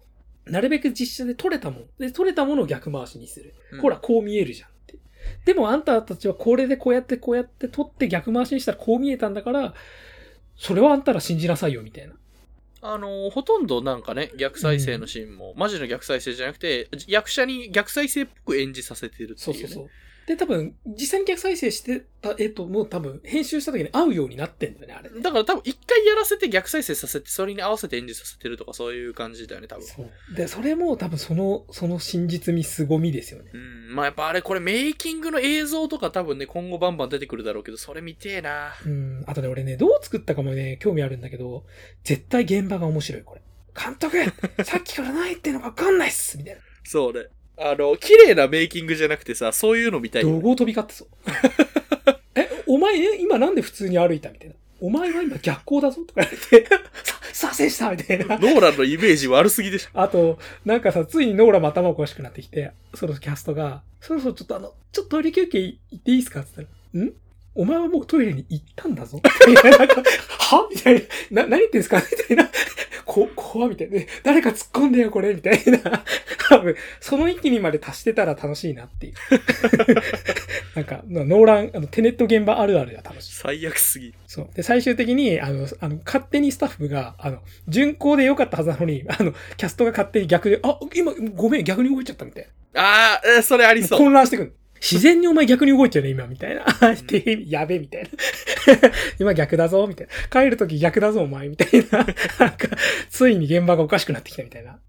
[0.45, 1.85] なるべく実写で撮れたもん。
[1.99, 3.53] で、撮れたものを逆回しにする。
[3.71, 4.97] うんほら、こう見えるじゃんって。
[5.45, 9.73] でもあんたたちはこれでこうやってこうやって撮って逆回しにしたらこう見えたんだから、
[10.55, 12.13] それはあんたら信じなさいよ、みたいな。
[12.81, 19.67] あのーほとんどなんかね、逆再生のシーンも、マジの逆再生じゃなくて、役者に逆再生っぽく演じさせてるっていうう、ね。
[19.67, 19.89] そそうそう。
[20.27, 25.21] で、多分、実際に逆再生してた絵ともう多分、編集した時に合うようになってんだよね、あれね。
[25.21, 29.85] だから多分一回やらせて逆再生させて、それに合わせて演じさせてるとかそういう感じだよね、多分。
[29.85, 30.35] そう。
[30.35, 33.51] で、それも多分その、その真実味凄みですよね。
[33.53, 33.95] うん。
[33.95, 38.73] まあやっぱあれこれメイキングの映像とか多分ね、今後バンバン出てくるだろうけど、それ見てえな。
[38.85, 39.23] うん。
[39.27, 41.63] あとね、俺ね、どう作ったかもね、興味あるんだけど、
[42.03, 43.41] 絶対現場が面白い、これ。
[43.73, 44.17] 監督
[44.65, 46.61] さっきから何言ってんのか分かんないっすみたいな。
[46.83, 47.27] そうね。
[47.57, 50.35] あの、綺麗なメイキングじゃなくてさ、そういうの見たいよね。
[50.35, 51.07] 怒号飛び交ってそう。
[52.39, 54.55] え、お前ね、今なんで普通に歩いたみたいな。
[54.79, 56.69] お前は今逆光だぞとか言われて、
[57.33, 58.37] さ、左遷したみたいな。
[58.37, 59.89] ノーランのイメージ悪すぎでしょ。
[59.93, 67.13] あと、なんかさ、ついにノーラも頭おかしくなってきて、そのキャストが、そろそろちょっとあの、ちょっとトイレ休憩行っていいですかって言ったら、ん
[67.57, 69.19] お前はもうトイレに行ったんだぞ。
[69.47, 69.95] みたいな、なんか、
[70.39, 70.67] は？
[70.73, 71.43] みたいな。
[71.43, 71.97] な、何言ってんすか？
[71.97, 72.49] みたいな。
[73.05, 73.99] こ、怖みたいな。
[74.23, 75.33] 誰か突っ込んでよ、これ？
[75.33, 76.03] みたいな。
[76.49, 79.13] 多分、その域にまで達してたら楽しいなっていう。
[80.75, 83.33] なんか、ノーラン、あの、テネット現場あるあるが楽しい。
[83.33, 84.13] 最悪すぎる。
[84.27, 84.49] そう。
[84.53, 93.87] で、最終的に、あの、あの、勝手にスタッフが、あの、巡行で良かったはずなのに、あの、キャストが勝手に逆で、あ、今、ごめん、逆に動いちゃったみたいあー、えーそれありな。
[93.87, 93.99] そう。
[93.99, 94.55] 混乱してくる。
[94.81, 96.65] 自然にお前逆に動いちゃうね、今、みたいな。
[97.07, 98.09] でやべ、みたいな。
[99.19, 100.41] 今逆だぞ、みたいな。
[100.41, 102.05] 帰るとき逆だぞ、お前、みたいな。
[102.39, 102.67] なんか、
[103.09, 104.79] ついに現場がおかしくなってきたみたいな。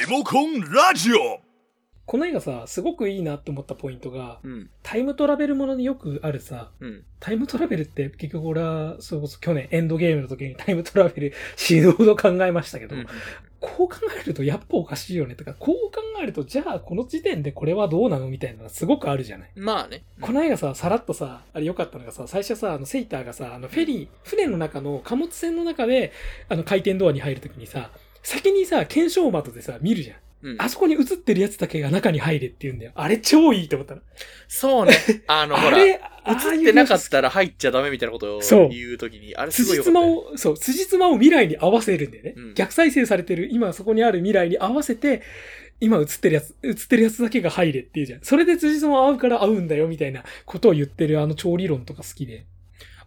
[0.00, 1.47] リモコンラジオ
[2.08, 4.70] この映画さ、すごくいいなって思ったポイントが、うん。
[4.82, 7.04] タイムトラベルものによくあるさ、うん。
[7.20, 13.06] タイムトラベルって結局俺は、それこそ去年エンドゲームの時にタイムトラベル 死ぬほど考えましたけど、うん
[13.60, 19.50] こう考えるとやっぱおかしいよねとか、こう考えるとじゃあこの時点でこれはどうなのみたいなのがすごくあるじゃない。
[19.56, 20.04] まあね。
[20.20, 26.12] この映画さ、さらっとさ、あれ良かったのがさ、最初さ、あの、セイターがさ、あの、フェリー、船の中の貨物船の中で、
[26.48, 27.90] あの、回転ドアに入るときにさ、
[28.22, 30.18] 先にさ、検証窓でさ、見るじゃん。
[30.42, 32.92] うんあそこに映ってるやつだけが中に入れって言うんだよ。
[32.94, 34.00] あれ超いいと思ったの。
[34.46, 34.92] そうね。
[35.26, 42.34] あの、ほら、あれ、映ってなかったら入っちゃダメみたいなことをそう言うときに、あれすごい辻よかったよ褄を、そう、辻褄を未来に合わせるんだよね。
[42.36, 45.22] うん逆再生されてる、今そこにある未来に合わせて、
[45.80, 48.20] 今映ってるやつ、映ってるやつだけが入れっていうじゃん。
[48.22, 52.46] それで辻褄合うから合うんだよ、みたいなことを言ってるあの超理論とか好きで。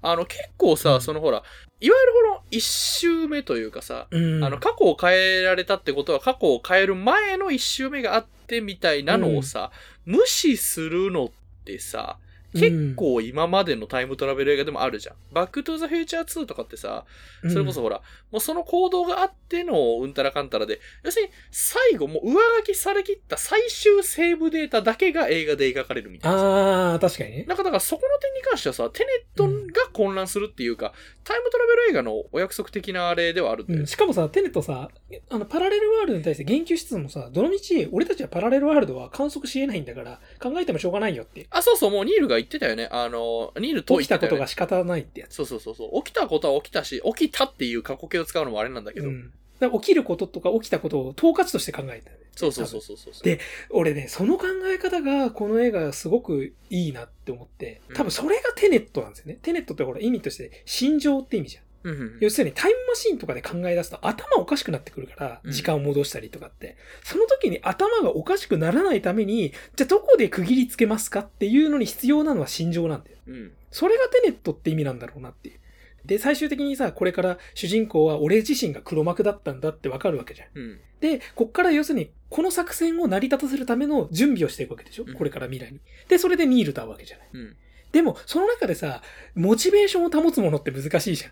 [0.02, 1.44] あの、結構さ、うんそのほら、いわ
[1.80, 4.44] ゆるこの一周目というかさ、うん。
[4.44, 9.72] あの、過去を変えられたってことは、過去を変える前の一周目があってみたいなのをさ、
[10.06, 11.30] 無視するのっ
[11.66, 12.18] てさ、
[12.54, 15.16] 結構今までのタイムトラベル映画でもあるじゃん。
[15.32, 17.06] バックトゥーザフューチャー2とかってさ、
[17.50, 26.46] それこそほら、もうその行動があってのうんたらかんたらで、要するに最後もう上書きされきった最終セーブデータだけが映画で描かれるみたいなさ。
[26.46, 27.46] ああ、確かにね。
[27.48, 34.90] なんかだからそこの点に関してはさ、テネットが混乱するっていうか、タイムトラベル映画のお約束的なあれではあるんだようん、しかもさ、テネットさ、
[35.30, 41.48] あの、パラレルワールドに対して言及しつつもさ、どのみち、俺たちはパラレルワールドは観測し得ないんだから、考えてもしょうがないよって。
[41.50, 42.88] あ、そうそう、もうニールが言ってたよね。
[42.92, 45.36] あの、ニールと起きたことが仕方ないってやつ。
[45.36, 46.04] そうそうそうそう。
[46.04, 49.08] 起きたことは起きたし、起きたっていう過去形を使うのもあれなんだけど。
[49.08, 49.32] うん。
[49.62, 52.12] 起きることとか起きたことを統括として考えた。
[52.36, 53.24] そうそうそうそうそう。
[53.24, 53.40] で
[53.70, 59.40] 俺ね、その考え方が、この映画すごくいいなって思って、多分それがテネットなんですよね。
[59.42, 61.64] テネットってほら意味として、心情って意味じゃん。
[61.84, 66.78] うんうん要するにタイムマシンとかで考え出すと頭おかしくなってくるから、うん時間を戻したりとかって。
[67.04, 73.18] その時に頭がおかしくならないために、じゃあどこで区切りつけますかっていうのに必要なのは心情なんだよ。
[73.28, 73.52] うん。
[73.72, 75.60] それがテネットって意味なんだろうなっていう。
[76.06, 80.48] で、最終的にさ、これから主人公は俺自身が黒幕だったんだってわかるわけじゃん。
[80.56, 80.80] うん。
[81.00, 85.80] で、こっから要するに、この作戦を成り立たせるための準備をしていくわけでしょ、うんこれから未来に。
[86.08, 87.28] で、それでニールと会うわけじゃない。
[87.34, 87.56] うん。
[87.92, 89.02] でも、その中でさ、
[89.36, 91.32] モチベーションを保つものって難しいじゃん。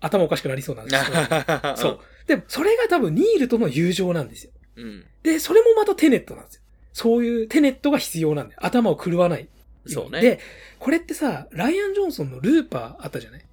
[0.00, 1.02] 頭おかしくなりそうなんですよ。
[1.76, 2.00] そう。
[2.26, 4.52] でも、それが多分ニールとの友情なんですよ。
[4.76, 5.04] うん。
[5.22, 6.62] で、それもまたテネットなんですよ。
[6.92, 8.60] そういうテネットが必要なんだよ。
[8.64, 9.48] 頭を狂わない。
[9.86, 10.20] そうね。
[10.20, 10.40] で、
[10.78, 13.44] これってさ、ライアン・ジョンソンのルーパーあったじゃない？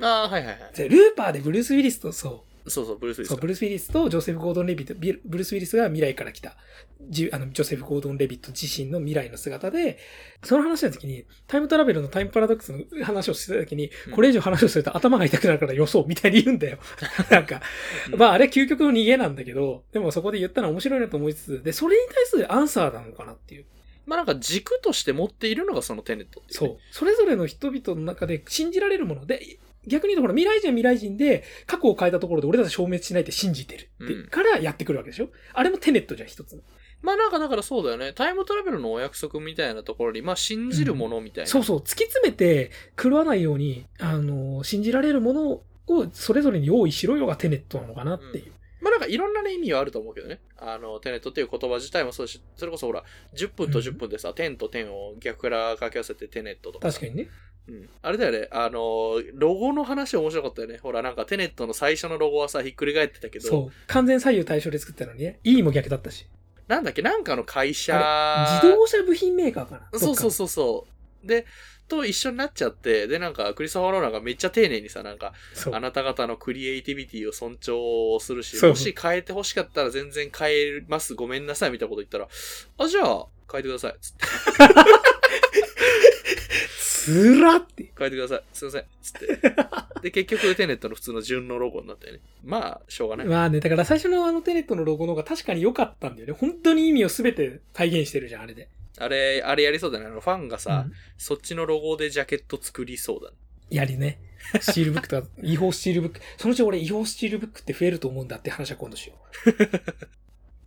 [0.00, 0.76] ああ、はいはいはい。
[0.76, 6.56] でルーパーでブルース・ウィリスと、そう、そうそう、ブルース・ウィリスそう、ブルース・ウィリスとジョセフ・ゴードン・レビット、ブルース・ウィリスが未来から来た、
[7.08, 9.98] じあのジョセフ・ゴードン・レビット自身の未来の姿で、
[10.42, 16.78] その話の時に、タイムトラベルのタイムパラドックスの話をしてた時に、うんこれ以上話をすると頭が痛くなるから予想みたいに言うんだよ。
[17.30, 17.60] なんか、
[18.10, 23.66] うんまああれは究極の逃げなんだけど、でもそこで言ったのは面白いなと思いつつ、で、それに対するアンサーなのかなっていう。
[24.06, 26.78] まあなんか軸として持っているのがそのテネットっていうね、そう。
[26.90, 35.28] それぞれの人々の中で信じられるもので、逆に言うとほら未来人は未来人で過去を変えたところで俺たち消滅しないって信じてるって、うんからやってくるわけでしょ？
[35.52, 36.62] あれもテネットじゃん一つの。
[37.02, 38.14] まあなんかだからそうだよね。
[38.14, 41.50] タイムトラベルのお約束みたいなところに、まあ信じるものみたいな。
[41.50, 41.78] そうそう。
[41.80, 45.50] 突き詰めて狂わないように、あの、信じられるもの
[45.86, 48.52] をそれぞれに用意しろよがテネットなのかなっていう。
[48.80, 50.40] まあなんかいろんなね意味はあると思うけどね。
[50.56, 56.88] あの、テネットっていう言葉自体もそうだし、それこそほら、10分と10分でさ、点と点を逆から掛け合わせてテネットとか。
[56.88, 57.28] 確かにね。
[57.66, 57.88] うん。
[58.02, 58.48] あれだよね。
[58.50, 60.78] あの、ロゴの話面白かったよね。
[60.82, 63.72] ほら、なんかテネットの最初のロゴはさ、ひっくり返ってたけど、そう。
[63.86, 65.40] 完全左右対称で作ったのにね。
[65.44, 66.26] E も逆だったし。
[66.68, 67.94] なんだっけ、なんかの会社。
[68.62, 69.98] 自動車部品メーカーかな？
[69.98, 70.30] そうそうう。
[70.30, 70.86] そうそ
[71.22, 71.26] う。
[71.26, 71.46] で、
[71.88, 75.32] と一緒になっちゃって、で、なんか、クリストファー・ローランがめっちゃ丁寧にさ、なんか、
[75.70, 82.28] あなた方のクリエイティビティを尊重するし、もし変えて欲しかったら全然変えます、ごめんなさい、みたいなこと言ったら、
[82.78, 84.24] あ、じゃあ、変えてください、つって。
[87.04, 87.92] つらって。
[87.96, 88.42] 変えてください。
[88.52, 88.84] すいません。
[89.02, 89.38] つって。
[90.02, 92.20] で、結局、テネットの普通の順のロゴになったよね。
[92.42, 93.26] まあ、しょうがない。
[93.26, 96.32] まあね、だから最初のあのテネットのロゴの方が確かに良かったんだよね。
[96.32, 98.68] 本当に意味を全て体現してるじゃん、あれで。
[98.98, 100.06] あれ、あれやりそうだね。
[100.06, 103.36] あの、ファンがさ、うんそっちのロゴでジャケット作りそうだね。
[103.70, 104.18] やりね。
[104.60, 106.20] スチールブックとか、 違法スチールブック。
[106.36, 109.14] そのうち俺違法スチールブックって増えると思うんだって話は今度しよ
[109.46, 109.50] う。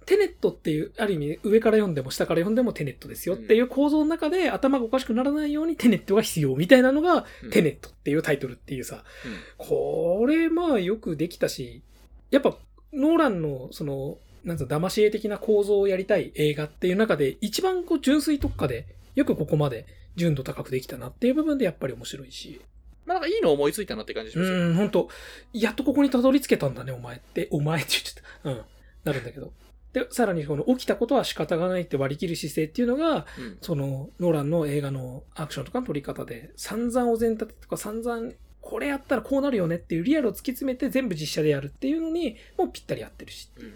[0.07, 11.83] テネットっていう、ある意味上から読んでも下から読んでもテネットですよっていう構造の中で頭がおかしくならないようにテネットが必要みたいなのがうんテネットっていうタイトルっていうさ、うんこれまあよくできたし、
[12.31, 12.57] やっぱ
[12.93, 22.61] ノーランのその、なんつうの騙し絵的な構造をやりたい映画っていう中で一番こう純粋特化でよくここまで純度高くできたなっていう部分でやっぱり面白いし。
[23.05, 24.55] まあ、なんかいいの思いついたなって感じしますよ。
[24.55, 25.09] うん、本当
[25.53, 27.47] やっとここにたどり着けたんだね、お前って。
[27.51, 28.49] お前って言っちゃった。
[28.49, 28.61] うん。
[29.05, 29.53] なるんだけど。
[29.93, 33.57] で、さらにこの起きたことは仕方がないって割り切る姿勢っていうのが、うん。
[33.61, 43.49] その、ノーランの映画のアクションとかの撮り方で、散々お膳立てとか散々、これやったらこうなるよねっていうリアルを突き詰めて全部実写でやるっていうのに、もうぴったり合ってるし。
[43.57, 43.73] うん。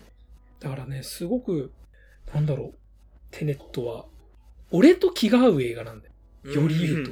[0.60, 1.71] だからね、すごく、
[2.34, 2.78] なんだろう、
[3.32, 4.06] テネットは、
[4.69, 6.12] 俺と気が合う映画なんだよ。
[6.62, 7.12] より言うと。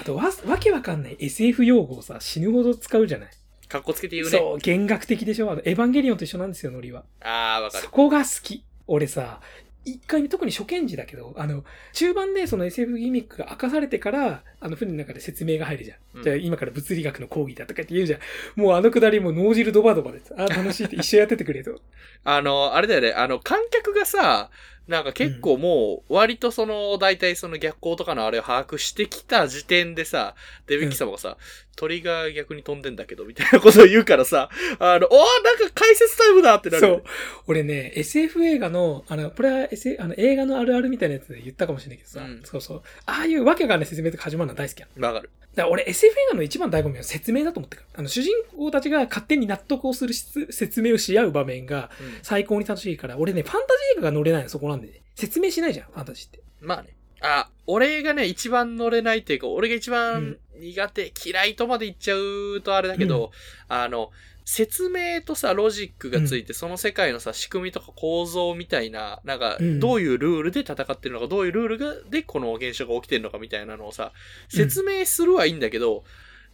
[0.00, 1.02] あとわ、わけわかん。
[1.02, 3.30] ない SF 用語をさ、死ぬほど使うじゃない。
[3.68, 4.38] かっこつけて言うね。
[4.38, 5.50] そう、弦楽的でしょ？
[5.50, 7.04] あの、エヴァンゲリオンと一緒なんですよ、ノリは。
[7.20, 7.90] ああ、わかるそ。
[7.90, 8.64] こが好き。
[8.86, 9.40] 俺さ、
[9.84, 15.98] 一回目、特に初見時だけど、あの、中盤でその SF ギミックが明かされてから、あの船の中で説明が入るじゃん。
[16.18, 18.20] うんじゃあ今から物理学の講義だとかって言うじゃん。
[18.60, 20.34] もうあのくだりも脳汁ドバドバです。
[20.36, 21.80] あ、楽しいって一緒やっててくれと。
[22.24, 24.50] あの、あれだよね、あの、観客がさ、
[24.88, 30.34] なんか結構もう、割とその、大体その逆光とかのあれを把握してきた時点でさ、
[30.66, 31.36] デビッキ様がさ、
[31.76, 34.48] 鳥が逆に飛んでんだけど、みたいなことを言うからさ、
[34.78, 35.12] あの、おー
[35.44, 37.12] なんか解説タイムだってなるよね、そう。
[37.48, 42.82] 俺ね、SF 映画の、あの、これは、S、あの映画のあるあるみたいなやつで言ったかもしれないけどさ、うんそうそう。
[43.04, 45.04] ああいうわけがない説明とか始まるのは大好きやん。
[45.04, 45.30] わかる。
[45.58, 47.82] だから俺 SF 映画の一番醍醐味は説明だと思ってる。
[47.96, 55.00] あの、主人公たちが勝手に納得をするし説明をし合う場面がうん最高に楽しいから、俺ね、ファンタジー映画が乗れないのそこなんでね。
[55.16, 56.40] 説明しないじゃん、ファンタジーって。
[56.60, 56.94] まあね。
[57.20, 63.32] あ、俺がね、一番乗れないっていうか、俺が一う番ん苦手、嫌いとまで言っちゃうとあれだけど、
[63.66, 64.12] あの、
[64.50, 74.14] 説明とさ、ロジックがついて、その世界のさ、仕組みとか構造みたいな、なんか、うんどういうルールで戦ってるのか、どういうルールがでこの現象が起きてるのかみたいなのをさ、
[74.48, 76.02] 説明するはいいんだけど、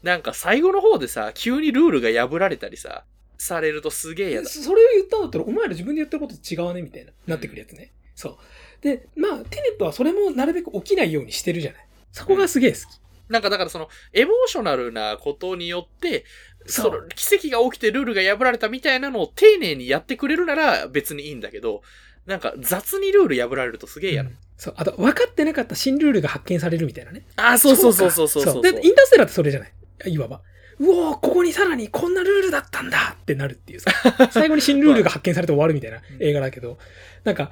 [0.03, 3.05] なんか最後の方でさ、急にルールが破られたりさ、
[3.39, 4.49] されるとすげえ嫌だ。
[4.49, 7.13] それを言ったんだったら、お前ら自分で言ってることと違うね、みたいな。
[7.29, 7.93] なってくるやつね。
[8.17, 8.37] そう。
[8.83, 11.87] で、まあ、テネットはそれもなるべく起きないようにしてるじゃない。
[12.11, 12.83] そこがすげえ好き。
[13.29, 16.25] なんかだからその、エモーショナルなことによって、
[16.67, 21.83] その奇跡が起きてルールが破られたみたいなのを丁寧にやってくれるなら別にいいんだけど、
[22.27, 24.31] なんか雑にルール破られるとすげえ嫌な。
[24.31, 24.75] うんそう。
[24.77, 27.27] あと、分かってなかった新ルールが発見されるみたいなね。
[27.35, 29.73] あ、そうそうそうそうそうそうで、インターステラーってそれじゃない？
[30.13, 30.43] いわば。
[30.79, 33.91] うおーここにさらにこんなルールだったんだってなるっていうさ。
[34.31, 36.79] 最後に新ルールが発見されて終わるみたいな映画だけど、
[37.25, 37.51] なんか、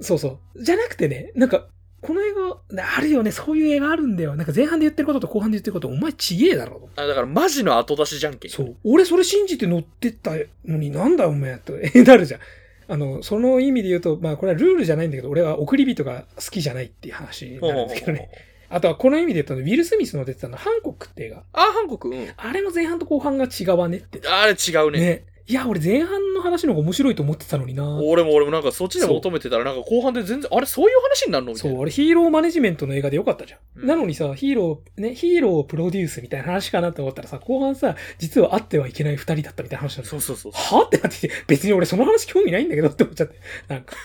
[0.00, 0.62] そうそう。
[0.62, 1.66] じゃなくてね、なんか、
[2.04, 4.36] この映画、あるよね、そういう映画あるんだよ。
[4.36, 7.02] なんか前半で言ってることと後半で言ってること、お前ちげえだろと。
[7.02, 8.50] あだからマジの後出しじゃんけん。
[8.50, 8.76] そう。
[8.84, 10.32] 俺それ信じて乗ってった
[10.66, 12.40] のになんだお前と、 え、なるじゃん。
[12.86, 18.28] あの、その意味で言うと、まあこれはルールじゃないんだけど、俺は送り人が好きじゃないっていう話なんですけどね。
[18.68, 21.44] あとはこの意味で言うと、ウィル・スミスの出てたの、ハンコックって映画。
[21.52, 22.28] あ、韓国うん。
[22.36, 24.20] あれの前半と後半が違わねって。
[24.26, 25.00] あれ違うね。
[25.00, 25.24] ね。
[25.46, 27.84] いや、俺前半の話の方が面白いと思ってたのにな。
[28.02, 31.74] 俺も俺もなんかそっちで求めてたらなんか後半で全然、あれそういう話になるのみたいな。
[31.74, 33.60] そう、俺ヒーローマネジメントの映画でよかったじゃん。
[33.82, 40.78] うんなのにさ、ヒーロー、ね、ヒーローをプロデュースみたいな話かなと思ったらさ、後半さ、実はあってはいけない二人だったみたいな話なんだよそうそうそう。
[40.78, 43.36] はってなってきて、別に俺その話興味ないんだけどって思っちゃって。
[43.68, 43.96] なんか。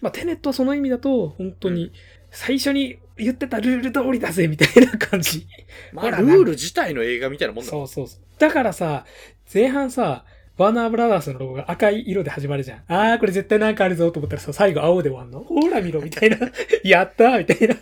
[0.00, 1.92] まあ、テネットはその意味だと、本当に、
[2.30, 5.46] 最初に言ってたルール通りだぜ、みたいな感じ。
[5.92, 7.70] まあルール自体の映画みたいなもんだ。
[7.70, 8.20] そうそうそう。
[8.38, 9.04] だからさ、
[9.52, 10.24] 前半さ、
[10.56, 12.82] ワーナーブラザースのロゴが赤い色で始まるじゃん。
[12.88, 15.40] あー、これ絶対なんかあるぞと思ったらさ、最後青で終わんの？
[15.40, 16.38] ほら見ろ、みたいな。
[16.82, 17.76] やったーみたいな。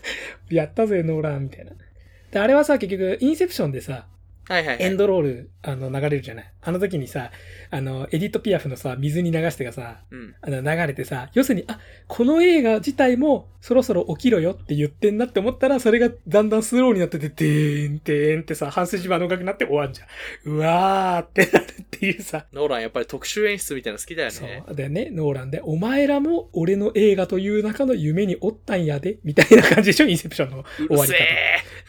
[0.51, 1.71] やったぜ、ノーラン、みたいな。
[2.33, 4.07] で、あれはさ、結局、インセプションでさ、
[4.47, 4.85] はいはい、はい。
[4.85, 6.53] エンドロール、あの、流れるじゃない？
[6.61, 7.31] あの時にさ、
[7.71, 10.35] あの、エディット・ピアフのさ、水に流してがさ、うん。
[10.41, 20.53] あの、流れてさ、要するに、あ、この映画自体もそろそろ起きろよって言ってんなって思ったら、それがだんだんスローになってて、てーん、てーんってさ、半筋場の音楽になって終わんじゃん。
[20.53, 22.47] うわーってなるっていうさ。
[22.53, 24.63] ノーランやっぱり特殊演出みたいなの好きだよそうね。。
[24.71, 31.19] でね、ノーランで、お前らも俺の映画という中の夢におったんやで、みたいな感じでしょ、インセプションの終わり方。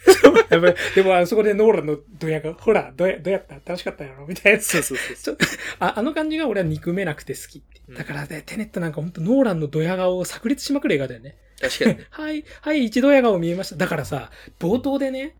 [0.49, 4.61] やっぱりでも、あのそこでノーランのドヤが、ほら、どうや、どうやった楽しかったやろみたいなー。
[4.61, 5.37] そうそうそうそう。
[5.79, 7.63] ああの感じが俺は憎めなくて好き。
[7.87, 11.37] うんだからね、テネットなんかほんとノーランのドヤ顔を炸裂しまくる映画だよね。
[11.61, 12.05] 確かにね。
[12.09, 13.75] はい、はい、一ドヤ顔見えました。
[13.75, 15.35] だからさ、冒頭でね、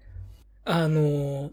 [0.63, 1.51] あのー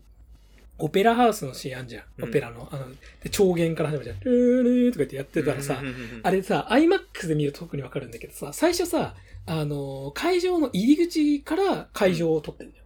[0.78, 2.04] オペラハウスのシーンあんじゃん。
[2.18, 2.68] うんオペラの。
[2.72, 2.86] あの、
[3.22, 4.20] で、超弦から始まるじゃん。
[4.20, 9.14] ルールーとか言ってやってたらさうん、うんうんうんあれさ、IMAX で見ると特にわかるんだけどさ、最初さ、
[9.46, 12.81] あのー会場の入り口から会場を撮ってんだよ。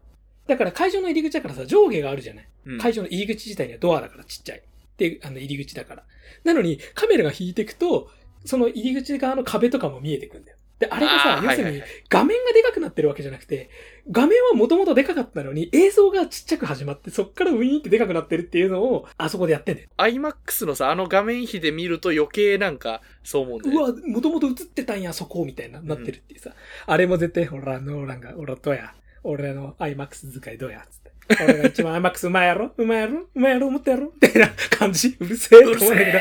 [0.46, 2.48] だから会場の入り口だからさ、上下があるじゃない？
[2.66, 4.62] うん会場の入り口自体にはドアだからちっちゃい。
[4.96, 6.02] で、あの入り口だから。
[6.44, 8.10] なのに、カメラが引いていくと、
[8.44, 10.56] その入り口側の壁とかも見えてくんだよ。
[10.78, 13.70] で、あれがさ要するに画面がでかくなってるわけじゃなくて、
[14.10, 19.88] 画面はもともとでかかったのに映像がちっちゃく始まって、そっからウィーンってでかくなってるっていうのを、あそこでやってんだよ。
[19.96, 24.00] IMAX のさ、あの画面比で見ると余計なんか、そう思うんだよね。
[24.02, 26.52] うわ、もともと映ってたんや、そこ、みたいな、なってるっていうさ。
[26.86, 28.92] あれも絶対、ほら、ノーランが、俺どうや
[29.26, 31.12] 俺の IMAX 使いどうやつって。
[31.44, 32.72] 俺が一番 IMAX うまいやろ？
[32.76, 33.26] うまいやろ？
[33.34, 33.66] うまいやろ？
[33.66, 34.12] 思ったやろ？
[34.22, 36.12] みたいな感じうるせえと思うんだけ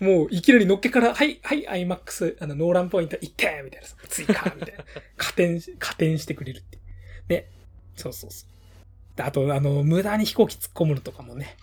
[0.00, 4.84] ど、もういきなりのっけから、はい、はい、IMAX、あの、ノーランポイント行ってみたいなさ、追加みたいな。
[5.16, 6.78] 加点し、加点してくれるって。
[7.26, 7.50] で、
[7.96, 9.16] そうそうそう。
[9.16, 11.56] であと、あの、無駄に飛行機突っ込むのとかもね。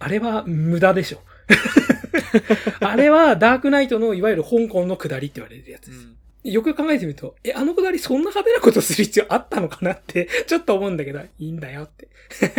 [0.00, 1.22] あれは無駄でしょ。
[2.80, 5.98] あれはダークナイトのいわゆる香港の下りって言われるやつです。
[6.00, 12.08] うんよく考えてみると、え、あの下りそんな派手なことする必要あったのかなって、 ちょっと思うんだけど、いいんだよって。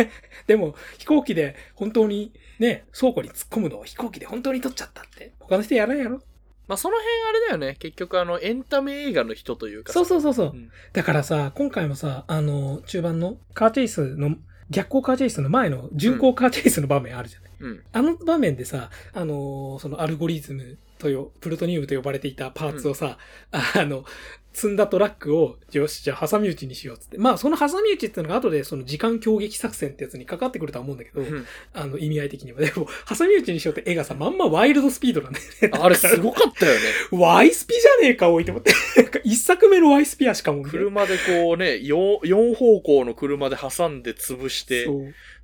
[0.46, 5.32] でも、飛行機で本当にね、倉庫に突っ込むのを飛行機で本当に撮っちゃったって。
[5.40, 6.22] 他の人やらんやろ
[6.68, 7.76] まあその辺あれだよね。
[7.78, 10.50] 結局あの、エンタメ映画の人というかさそうそうそうそう。
[10.54, 14.36] うんだからさ、今回もさ、あの、中盤のカーチェイスの、
[14.70, 17.50] 逆光カーチェイスの前の巡航カーチェイスの場面あるじゃない。
[17.60, 17.82] うん。
[17.92, 23.18] あの場面でさ、あのーそのアルゴリズムとよ、プルトニウムと呼ばれていたパーツをさ、
[23.50, 24.04] あの、
[24.52, 27.18] 積んだトラックを、よし、じゃあ挟み撃ちにしようっつって。
[27.18, 32.60] まあ、その挟み撃ちっていうのが後でその時間攻撃作戦ってやつにかかってくるとは思うんだけど、うんあの、意味合い的には。
[32.60, 35.70] でも、挟み撃ちにしようって絵がさ、まんまワイルドスピードなんだよね。
[35.80, 36.80] あれすごかったよね。
[37.12, 38.72] ワイスピじゃねえか、おいって思って。
[38.96, 40.62] なんか一作目のワイスピアしかも。
[40.62, 44.88] 車でこうね、4, 4方向の車で挟んで潰して。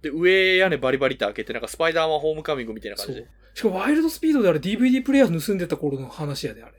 [0.03, 3.27] で、上屋根バリバリって開けて、なんかスパイダーマンホームカミングみたいな感じで。。
[3.57, 6.73] しかもワイルドスピードであれ DVD プレイヤー盗んでた頃の話やで、あれ。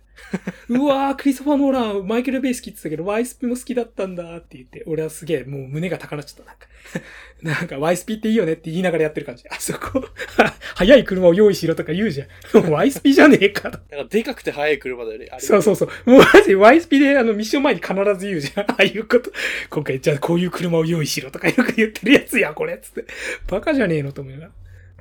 [0.69, 6.51] うわー、クリストファー・ノーラン、マイケル・ベイ好きって言ってたけど、ワイスピも好きだったんだって言って、俺はすげえもう胸が高鳴っちゃった。
[6.51, 6.67] なんか、
[7.41, 9.43] なんかワイスピっていいよねって言いながらやってる感じ。
[9.49, 10.03] あそこ、
[10.75, 12.61] 速い車を用意しろとか言うじゃん。
[12.61, 13.80] もうワイスピじゃねえかと。
[13.89, 15.30] なんかでかくて速い車だよね。
[15.39, 16.11] そうそうそう。
[16.11, 18.69] もうマジワイスピであのミッション前に必ず言うじゃん。
[18.69, 19.32] ああいうこと。
[19.71, 22.78] 今回じゃあこういう車を用意しろとかよく言ってるやつや、これ。
[22.78, 23.05] つって。
[23.47, 24.51] バカじゃねえのと思いながら。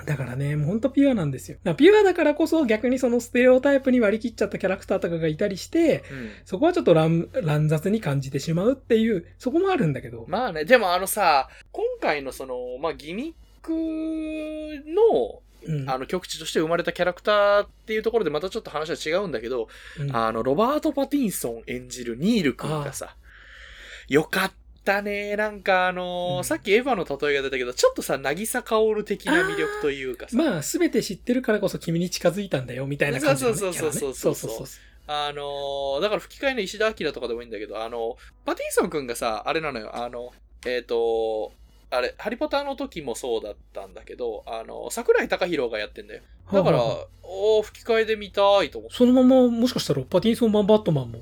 [0.04, 1.58] だからね、もうほんとピュアなんですよ。
[1.76, 6.30] ピュアだからこそ逆にそのステレオタイプに割り切っちゃったキャラクターとかがいたりして、うん。
[6.44, 10.26] そこはちょっと乱乱雑に感じてしまうっていう、そこもあるんだけど。
[10.28, 15.90] まあね、でもあのさ、今回のその、まあギミックの、うん。
[15.90, 19.68] あの曲地として生まれたキャラクターっていうところでまたちょっと話は違うんだけど、
[19.98, 23.16] うんあの、ロバート・パティンソン演じるニール君がさ、
[24.08, 24.54] よかった
[25.02, 25.36] ね。
[25.36, 34.80] なんかあのーうんさっきエヴァの例えが出たけど、ちょっとさ、渚薫的な魅力というかさ、まあ、すべて知ってるからこそ君に近づいたんだよ、みたいな感じの、ね、そうそうそうそうそうそうそうそう。
[35.08, 40.32] あのーだから吹き替えの石田明とかでもいいんだけど、あの、パティンソン君がさ、あれなのよ、あの、
[40.66, 41.52] えっ、と、
[41.90, 46.22] あれ、ハリポタの時もそうだったんだけど、あの、桜井貴弘がやってんだよ。
[46.52, 48.96] だから、はあはあはあおー吹き替えで見たいと思って。
[48.96, 51.20] そのまま、もしかしたらパティンソン版バットマンも。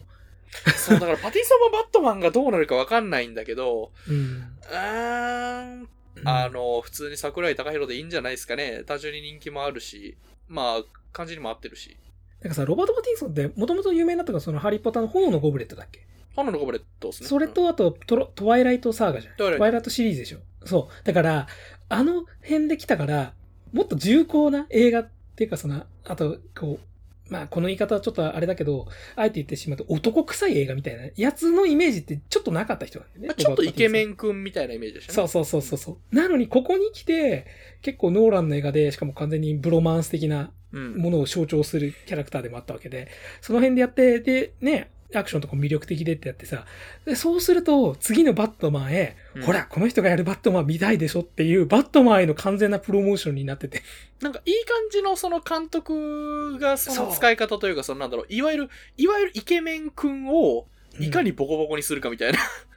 [0.76, 4.38] そう、だからパティンソンもバットマンがどうなるかわかんないんだけど、うん。
[4.38, 5.88] ん、
[6.24, 8.82] あの、普通に桜井貴弘でいいんじゃないですかね。
[8.86, 10.16] 単純に人気もあるし、
[10.48, 10.82] まあ、
[11.12, 11.96] 感じにも合ってるし。
[12.40, 16.06] なんかさ、ロバート・パティンソンって、もともと有名になったのが、その、ハリー・ポッターの炎のゴブレットだっけ？
[16.36, 17.28] 炎のゴブレットですね。
[17.28, 19.36] それと、あとトロ、トワイライト・サーガじゃん。
[19.36, 20.38] トワイライトトワイライトシリーズでしょ。
[20.64, 21.06] そう。
[21.06, 21.46] だから、
[21.88, 23.34] あの辺で来たから、
[23.72, 26.86] もっと重厚な映画っていうか、その、あと、こう、
[27.34, 33.28] まあ、この言い方はちょっとあれだけど、あえて言ってしまうと、男臭い映画みたいなやつのイメージってちょっとなかった人なんだよね。
[33.28, 34.10] まあちょっとイケメン。
[34.10, 35.16] ン君みたいなイメージでしたね。
[35.16, 36.14] そうそうそうそうそう。
[36.14, 37.46] なのに、ここに来て、
[37.82, 40.96] 結構ノーランの映画で、しかも完全にブロマンス的なうん。
[40.96, 43.08] ものを象徴するキャラクターでもあったわけで、
[43.40, 46.64] その辺でやって、で、ね、アクションとかも魅力的でってやってさ、
[47.04, 53.82] でそうすると、次のバットマンへ、うんほら、この人がやるバットマン見たいでしょっていう、バットマンへの完全なプロモーションになってて。
[54.20, 60.66] なんかいい感じのその監督がその使い方というか、そのなんだろう、いわゆる、いわゆるイケメン君を
[60.98, 62.38] いかにボコボコにするかみたいな。
[62.38, 62.73] うん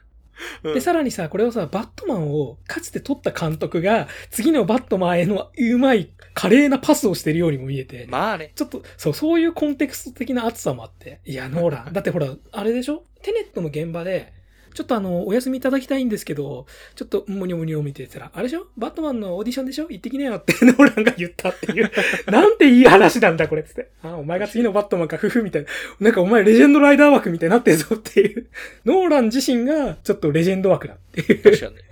[0.62, 8.52] で、さらにさ、これをさ、バットマンをかつて撮った監督が、次のバットマンへのうまい、華麗なパスをしてるようにも見えて、まあね。
[8.54, 11.20] ちょっと、そう、そういうコンテクスト的な熱さもあって。
[11.24, 11.92] いや、ノーラン。
[11.94, 13.04] だってほら、あれでしょ？
[13.22, 14.32] テネットの現場で、
[14.78, 16.64] ちょっとあの、お休みいただきたいんですけど、
[16.94, 18.68] ちょっと、もにょもにょ見てたら、あれでしょ？
[18.76, 19.88] バットマンのオーディションでしょ？
[19.90, 21.90] 行って きなよってノーランが言ったっていう。
[22.30, 23.90] なんていい話なんだ、これっつって。
[24.04, 25.68] あ、お前が次のバットマンか、ふふ、みたいな。
[25.98, 28.46] なんかお前レジェンドライダー枠みたいになってるぞっていう。
[28.86, 31.42] ノーラン自身が、ちょっとレジェンド枠だっていう。
[31.42, 31.82] 確かにね。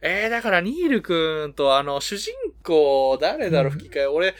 [0.00, 2.32] えー、だからニールくんとあの、主人
[2.62, 4.06] 公、誰だろう、うん吹き替え。
[4.06, 4.34] 俺、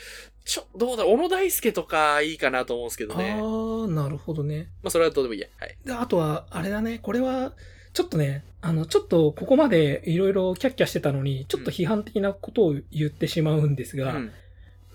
[0.47, 3.37] ちょ、どうだろう、小野大輔とかいいかなと思うんですけどね。
[3.39, 4.69] あー、なるほどね。
[4.83, 5.49] まあ、それはどうでもいいや。
[5.59, 5.77] はい。
[5.85, 7.53] で、あとは、あれだね、これは、
[7.93, 14.33] ちょっとね、あの、ちょっとここまでいろいろキャッキャしてたのに、ちょっと批判的なことを言ってしまうんですが、うん。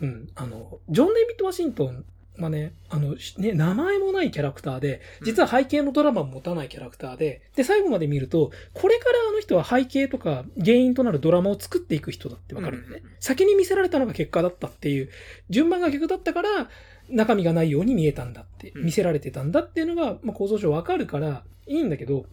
[0.01, 2.05] うん、あの、ジョン・デイビッド・ワシントン
[2.37, 13.11] はね、あの、しね、名前もないキャラクターで、実は背景のドラマも持たないキャラクターで、で、最後まで見ると、これからあの人は背景とか原因となるドラマを作っていく人だってわかるんだねうん。
[13.19, 15.09] 先に見せられたのが結果だったっていう、
[15.49, 16.69] 順番が逆だったから、
[17.09, 18.85] 中身がないように見えたんだって、うん。
[18.85, 22.25] 見せられてたんだっていうのが、まあ、構造上わかるから、いいんだけど、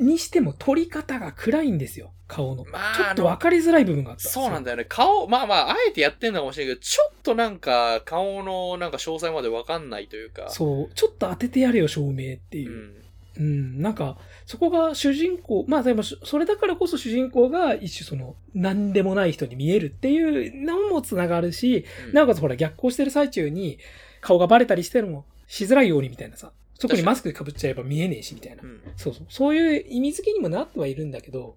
[0.00, 2.64] にしても撮り方が暗いんですよ、顔の。
[2.64, 4.28] まあちょっとわかりづらい部分があった。
[4.28, 4.86] そうなんだよね。
[4.88, 10.48] 顔、まあまあ、あえてやってんのかもしれないけど、ちょっとなんか、顔のなんか詳細までわかんないというか。
[10.48, 12.74] そう、ちょっと当ててやれよ、照明っていうう。
[12.74, 12.94] ん。
[13.38, 23.78] うん、なんか、そこが主人公、まあでも、それだからこそ主人公が一種その、何でもない人に見えるっていうのもつながるし、うんなおかつほら逆行してる最中に
[24.20, 28.66] 顔がバレたりしてるのもしづらいようにみたいなさ、特にマスク被っちゃえば見えねえしみたいなう。
[28.66, 28.80] ん。
[28.96, 29.26] そうそう。
[29.28, 31.56] そういう意味付けにもなってはいるんだけど、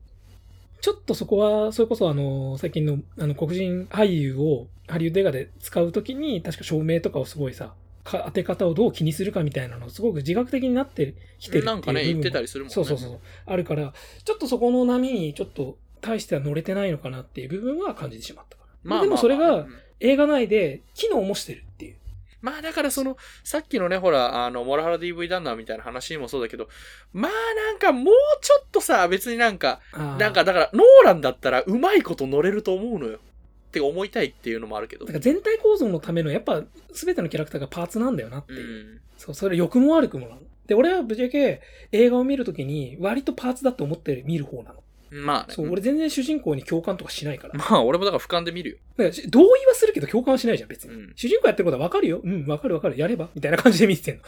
[0.82, 12.74] ちょっとそこは、それこそあの、最近のあの黒人俳優をハリウッド映画で使うときに、確か照明とかをすごいさ、か当て方をどう気にするかみたいなのをすごく自覚的になってきてるっていうなんかね、言ってたりするもんね。
[12.74, 13.20] そうそうそう。
[13.46, 13.94] あるから、
[14.26, 18.70] ちょっとそこの波にちょっと対しては乗れてないのかなっていう部分は感じてしまったから。
[18.84, 19.66] まあ、でもそれが
[20.02, 21.96] 映画内で機能もしてるっていう。
[22.44, 26.68] まあだからその、さっきのね、ほら、あの、モラハラ DV 旦那みたいな話もそうだけど、
[27.14, 29.80] まあなんかもうちょっとさ、別になんか、
[30.20, 33.18] なんかだから、ノーランだったらうまいこと乗れると思うのよ。
[33.18, 35.06] って思いたいっていうのもあるけど。
[35.06, 36.62] だから全体構造のためのやっぱ
[36.94, 38.96] 全てのキャラクターがパーツなんだよなってういう。
[38.98, 39.00] ん。
[39.18, 40.42] そう、それ良くも悪くもなの。
[40.68, 44.83] で、俺はぶっちゃけ映画を見るときに割とパーツだと思って見る方なの。
[45.14, 45.54] まあね。
[45.54, 47.54] そう、俺全然主人公に共感とかしないから。
[47.54, 48.78] まあ俺もだから俯瞰で見るよ。
[48.98, 50.94] だから同意はするけど共感はしないじゃん、別に。
[50.94, 52.22] うん主人公やってることはわかるよ。
[52.24, 52.98] うん、わかるわかる。
[52.98, 54.22] やればみたいな感じで見てんの。
[54.24, 54.28] だ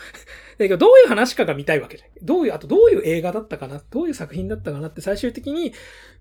[0.60, 2.10] けど、どういう話かが見たいわけじゃん。
[2.24, 5.74] どういう、あとどういう映画だったかな、どういう作品だったかなって最終的に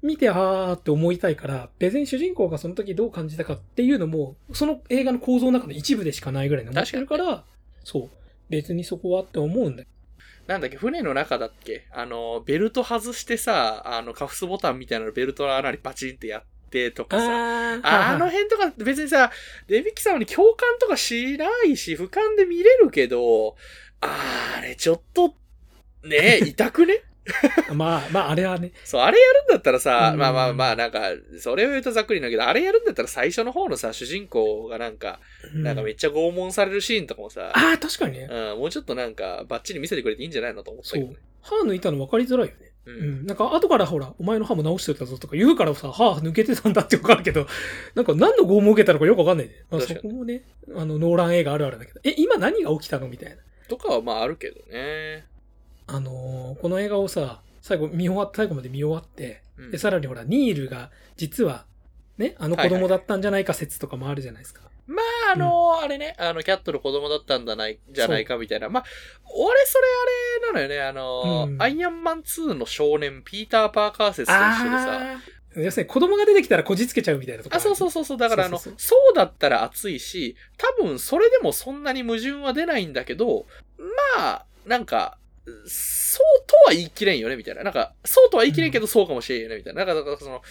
[0.02, 7.44] 見て、あーって思いたいから、別に主人公がその時どう感じたかっていうのも、その映画の構造の中の一部でしかないぐらいの思ってるから、
[7.84, 8.10] そう。
[8.50, 9.88] 別にそこはって思うんだよ。
[10.46, 11.86] なんだっけ、船の中だっけ？
[11.90, 17.74] あの、ベルト外してさ、あの、カフスボタンみたいなのベルトの穴にパチンってやってとかさ。
[17.82, 19.30] ああの辺とか別にさ、
[19.68, 23.56] デビッキさんに共感とかしないし、俯瞰で見れるけど、
[24.00, 25.34] あれちょっと、
[26.02, 27.02] ねえ、 痛くね？
[27.74, 28.72] まあ、まあ、あれはね。
[28.84, 35.20] そう、あれやるんだったらさ、うんまあまあまあ、なんか、それを言うとざっくりだけど、あれやるんだったら最初の方のさ、主人公がなんか、
[35.54, 38.28] うんなんかめっちゃ拷問されるシーンとかもさ、ああ、確かにね。
[38.30, 41.18] うん、もうちょっとなんか、バッチリ見せてくれていいんじゃないのと思ったそうけどね。。
[41.42, 42.72] 歯抜いたの分かりづらいよね。
[42.86, 42.90] う。
[42.90, 43.26] うんん。
[43.26, 47.46] なんか、後からほら、お前の歯も直しておいたぞとか言うからさ、歯抜けてたんだって分かるけど、
[47.94, 49.64] なんか何の拷問を受けたのかよく分かんないね。
[49.70, 50.44] まあ、そこもね、
[50.74, 53.36] あの、ノーラン映画あるあるだけど、え、今何が起きたのみたいな。
[53.68, 55.26] とかはまああるけどね。
[55.86, 61.66] あのーこの映画をさ、最後見終わって、最後まで見終わって、うんで、さらにほら、ニールが、実は、
[62.18, 64.62] ね、あの子供だったんじゃないか説とかもあるじゃないですか。
[64.86, 68.68] まあ、あのあれね、あの、キャットの子供だったんだない、じゃないかみたいな。
[68.68, 68.84] まあ、
[69.34, 69.84] 俺、それ
[70.42, 75.20] あれなのよね、あの、うんアイアンマン2の少年、ピーター・パーカー説と一緒でさ。
[75.56, 77.90] 要するに子供が出てきたらこじつけちゃうみたいなとこあ、そうそうう。
[77.92, 78.18] そうそう。
[78.18, 83.46] だから、あの、そそうそうだったら熱いし、多分、それでもそんなに矛盾は出ないんだけど、
[83.78, 83.86] ま
[84.26, 85.16] あ、なんか、
[85.66, 87.62] そうとは言い切れんよね、みたいな。
[87.62, 89.84] なんか、そうとは言い切れんけど、そうかもしれんよね、みたいな。
[89.84, 90.42] なんか、だからその、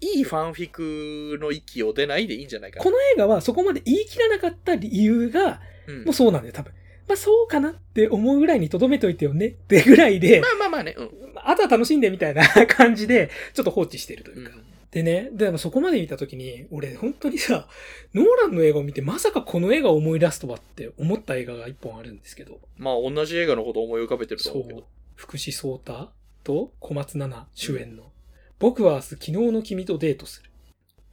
[0.00, 2.84] いいファンフィクの域を出ないでいいんじゃないかな。
[2.84, 6.72] この映画はそこまで言い切らなかった理由が、うんもうそうなんだよ、多分。
[7.08, 11.10] まあそうかなって思うぐらいに留めといてよねってぐらいでま、あまあまあね、うん。
[11.36, 14.56] あとは楽しんでみたいな感じで、ちょっと放置してるというか。
[14.56, 17.66] うんでね、でもそこまで見たときに、俺本当にさ、
[18.12, 24.84] ノーランの映画を見てまさかこの映画を思い出すとはって思った映画が一本あるんですけど、まあ、同じ映画のことを思い浮かべてるとそ思うけどう。。
[25.16, 26.10] 福士蒼太
[26.44, 28.12] と小松菜奈主演の、
[28.58, 30.50] 僕は明日昨日の君とデートする。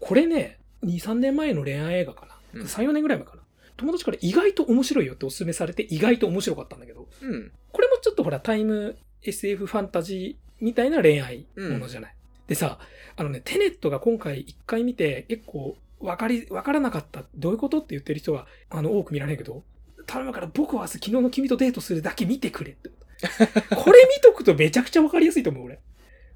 [0.02, 2.36] これね、2、3年前の恋愛映画かな。
[2.54, 3.44] うん3、4年ぐらい前かな。
[3.78, 7.52] 友達から意外と面白いよってお勧めされて意外と面白かったんだけど、うん。
[7.72, 12.16] これもちょっとほらタイム SF ファンタジーみたいな恋愛ものじゃない。
[12.50, 12.80] でさ、
[13.16, 17.24] あのね、テネットが今回一回見て結構わかり、わからなかった。
[17.36, 19.64] どういうことって言ってる人があの多く見られるけど、
[20.08, 22.90] 頼むから僕は明日昨日の君とデートするだけ見てくれって。
[23.76, 25.80] これ見とくとめちゃくちゃわかりやすいと思う俺。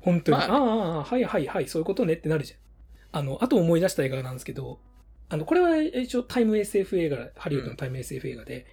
[0.01, 0.37] 本当に。
[0.37, 2.59] まあねああはいはいはい、そういうことねってなるじゃん。
[3.19, 4.79] あの、あと思い出した映画なんですけど、
[5.29, 8.67] あの、これは一応タイム SF 映画、ハリウッドのタイム SF 映画で、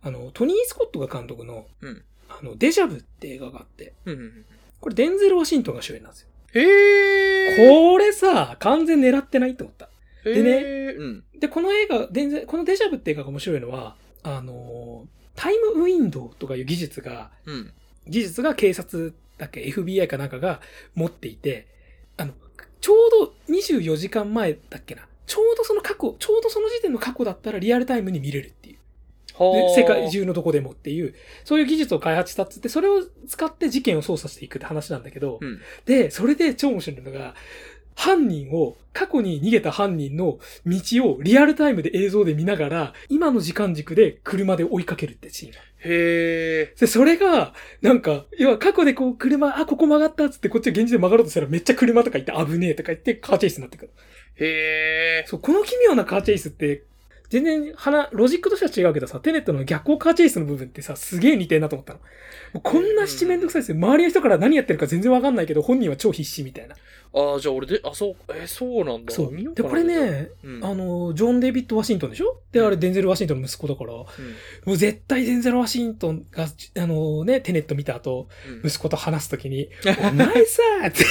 [0.00, 4.44] あの、トニー・スコットが監督の、うんあの、デジャブって映画があって、うんうんうん。
[4.80, 6.28] これデンゼル・ワシントンが主演なんですよ。
[6.60, 7.90] へえ。
[7.90, 9.88] これさ、完全狙ってないって思った。
[10.24, 11.24] へでねーうん。
[11.38, 17.72] で、この映画、全然、このデジャブって映画が面白いのは、あのータイムウィンドウとかいう技術が、うん。
[18.08, 20.60] 技術が警察だっけ FBI かなんかが
[20.94, 21.66] 持っていて、
[22.16, 22.32] あの、
[22.80, 22.96] ちょう
[23.48, 25.02] ど24時間前だっけな。
[25.26, 28.54] ちょうどその過去、ちょうどその時点の過去だったらリアルタイムに見れる
[29.38, 31.14] 世界中のどこでもっていう、
[31.44, 35.60] そういう技術を開発したっつって、それを使って事件を捜査していくって話なんだけど、うん。
[35.84, 37.34] で、それで超面白いのが、
[37.96, 45.58] 犯人を、過去に逃げた犯人の道をリアルタイムで映像で見ながら、今の時間軸で車で追いかけるってシーンが。
[45.58, 46.74] へえ。
[46.78, 53.90] で、それが、なんか、要は過去でこう車、あ、ここ曲がったっつってこっちは現実で曲がろうとしたらめっちゃ車とか行って危ねえとか言ってカーチェイスになってくる。
[54.36, 55.24] へえ。
[55.26, 56.84] そう、この奇妙なカーチェイスって、
[57.28, 62.00] 全然、花、ロジックとしては違うけどさ、テネットの逆光カーチェイスの部分ってさ、すげえ似てんなと思ったの。
[62.62, 63.76] こんな七面倒くさいですよ。
[63.76, 66.74] 周りの人から何やってるか全然わかんないけど、本人は超必死みたいな。
[67.14, 69.12] ああ、じゃあ俺で、あ、そう、え、そうなんだ。
[69.14, 69.54] そう。
[69.54, 72.40] で、これ、ね、うんあの、ジョン・デイビッド・ワシントンでしょ？
[72.52, 74.06] で、あれ、デンゼル・ワシントンの息子だから、も
[74.66, 78.28] うんう絶対デンゼル・ワシントンが、あのね、テネット見た後、
[78.62, 79.68] うん息子と話すときに、
[79.98, 81.04] お前さ、って、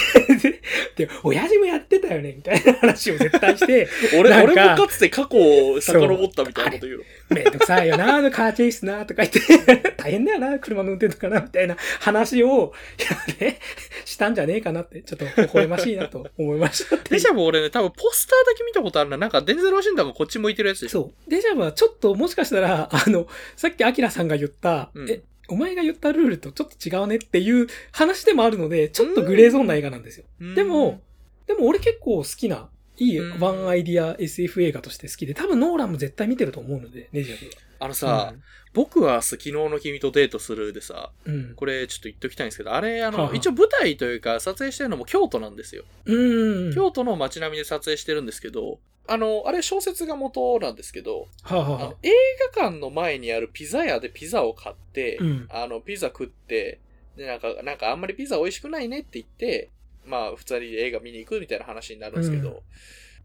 [0.95, 3.87] で、親父もやってたよね、みたいな話を絶対して、
[4.17, 7.03] 俺、俺もかつて過去を遡ったみたいなこと言うの。
[7.29, 13.03] めんどくさいよな、あのカーチェイスな、とか言って、 大変だよな、車の運転とかな、みたいな話を、い
[13.41, 13.59] やね、
[14.05, 19.17] したんじゃねえかなって、ちょっと微笑ましいなと思いましたデジャブ俺ね、多分ポスターだけ見たことあるな。
[19.17, 21.01] なんかデンゼル・ワシントンがこっち向いてるやつでしょ。
[21.01, 21.29] そう。
[21.29, 30.25] デジャブはちょっともしかしたら、あの、さっきアキラさんが言った、うんえ、お前が言ったルールとちょっと違うねっていう話でもあるので、ちょっとグレーゾーンな映画なんですよ。
[30.39, 30.55] うん。
[30.55, 31.01] でも、、
[31.47, 33.39] でも俺結構好きな、いいうん。
[33.39, 37.37] ワンアイディア SF 映画として好きで、多分ノーランも絶対見てると思うので、デジャ
[37.79, 37.95] あのブ。
[37.95, 38.33] さ、
[38.73, 41.55] 僕は昨日の君とデートするでさ、うん。
[41.55, 45.83] これちょっと言っときたいんですけど、あれ、あの、は一応舞台というか撮影してるのも京都なんですよ。
[46.05, 46.73] うん。
[46.73, 52.11] 京都の街並みで撮影してるんですけど、あの、あれ小説が元なんですけど、はあ、は映
[52.55, 56.79] 画館の前にあるピザ屋でピザを買って、うんあの、ピザ食って、
[57.15, 59.69] で、なんか、なんかあんまりピザ美味しくないねって言って、
[60.05, 62.55] まあ、普通に映画見に行くみたいな話になるんですけど、うん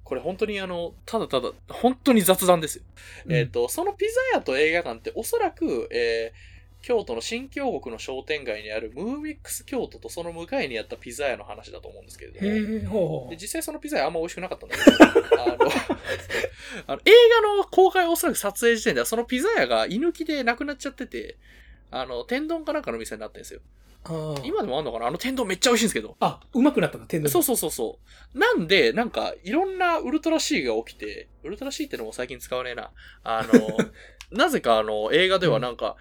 [0.05, 2.84] これ本当にあの、ただただ、本当に雑談ですよ。
[3.26, 6.51] うんえっ、と、そのピザ屋と映画館っておそらく、えー
[6.82, 12.32] 京都の新京極の商店街にあるムーミックス京都とその向かいにあったピザ屋の話だと思うんですけれ
[12.80, 15.55] ども、で実際そのピザ屋あんま美味しくなかったんだけど、あの、
[16.86, 17.11] あの映
[17.42, 21.36] 画の公開おそらく撮影時点ではそのピザ屋が居抜きでなくなっちゃってて、
[21.90, 23.61] あの、天丼かなんかの店になってるんですよ。
[24.44, 25.07] 今でもあんのかな？
[25.09, 26.16] あの天丼めっちゃ美味しいんですけど。
[26.20, 27.30] あ、うまくなったんだ、天丼。
[27.30, 27.98] そうそうそうそ
[28.34, 28.38] う。
[28.38, 32.90] なんで、なんか、いろんなウルトラ C が起きて、ウルトラ C ってのも最近使わねえな。
[33.24, 33.76] あの、
[34.32, 35.96] なぜかあの、映画ではなんか、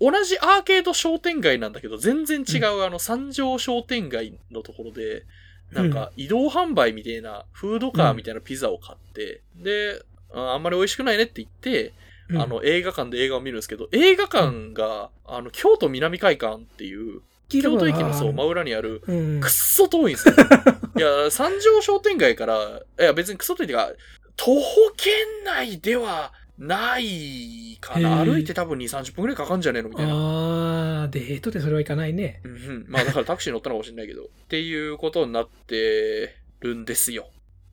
[0.00, 5.24] 同じアーケード商店街なんだけど、全然違う、あの、三条商店街のところで、
[5.70, 11.92] なんか、移動販売みたいな、フードカーみたいなピザを買って、で、ああんまり美味しくないねって言って、
[12.28, 19.50] うんあの、映画館で映画を見るんですけど、映画館が、あの、京都南会館っていう、京都駅のそう、真裏にある、うんくっ。
[19.50, 20.34] そ遠いんですよ。
[20.96, 23.92] いや、三条商店街から、いや、別にクソ遠いっていうか、
[24.36, 24.60] 徒歩
[24.96, 25.12] 圏
[25.44, 28.22] 内ではないかな。
[28.24, 30.12] 歩いて多分2、30分くらいかかんじゃねえのみたいな。
[30.12, 32.40] ああ、デートでそれはいかないね。
[32.44, 32.84] うんうん。
[32.86, 34.24] まあだからタクシー乗ったのかもしれないけど。
[34.28, 37.30] っていうことになってるんですよ。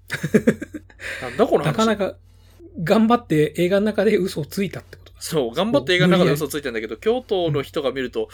[1.21, 1.65] なんだこの話。
[1.65, 2.15] なかなか
[2.81, 5.06] 頑張って映画の中で嘘をついたってことだ。
[5.19, 8.29] そう、頑張って映画の中で嘘ついてんだけど、京都の人が見ると、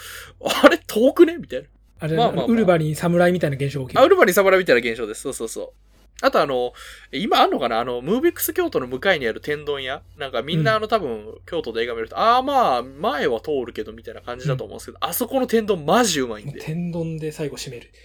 [0.62, 0.78] あれ？
[0.78, 1.36] 遠くね？
[1.38, 1.68] みたいな。
[2.00, 4.06] あれ、まあまあまあウルバリン侍みたいな現象が起きあ、る。
[4.06, 5.22] ウルバリンサムライみたいな現象です。
[5.22, 5.72] そうそうそう。
[6.22, 6.72] あとあの、
[7.10, 7.80] 今あんのかな？
[7.80, 16.60] あの、ムービックス京都の向かいにある天丼屋なんかみんなあの、多分、京都で映画見ると、ああまあ、前は通るけどみたいな感じだと思うんですけど、あそこの天丼マジうまいんで。
[16.60, 17.90] 天丼で最後締める。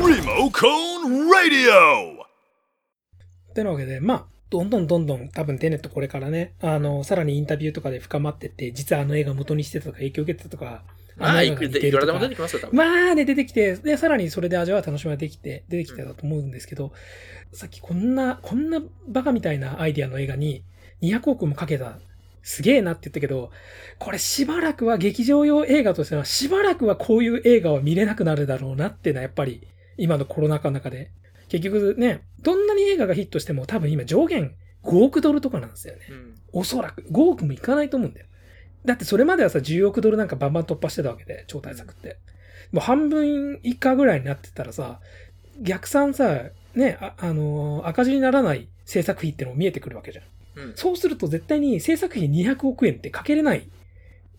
[0.00, 2.14] Remo Cone Radio.
[2.14, 2.19] っ
[3.52, 10.82] てなわけで、まあ、どんどんどんどん多分テネットこれからね、あの、さらにインタビューとかで深まってって、実はあの映画元にしてたとか影響を受けてたとか、
[11.16, 12.76] まあ、いくらでも出てきますよ、多分。
[12.76, 16.92] まあね、出てきて、で、さらにそれで味わう楽しみができて、出てきてたと思うんですけど、
[17.52, 20.64] さっきこんな、こんなバカみたいなアイディアの映画に
[21.02, 21.98] 200億もかけた、
[22.42, 23.50] すげえなって言ったけど、
[23.98, 29.66] これしばらくは劇場用映画としては、しばらくはこういう映画は見れなくなるだろうなっていうのはやっぱり、
[29.98, 31.10] 今のコロナ禍の中で。
[31.50, 36.00] 結局ね、どんなに映画がヒットしても多分今上限5億ドルとかなんですよね。
[36.10, 36.34] うん。
[36.52, 37.02] おそらく。
[37.02, 38.26] 5億もいかないと思うんだよ。
[38.84, 42.18] だってそれまではさ、10億ドルなんかバンバン突破してたわけで、超大作って。
[42.72, 45.00] もう半分以下ぐらいになってたらさ、
[45.60, 46.44] 逆算さ、
[46.74, 50.24] ね、あ、あのー赤字にならない制作費ってのも見えてくるわけじゃん。
[50.68, 50.72] うん。
[50.76, 53.68] そうすると絶対に制作費200億円ってかけれない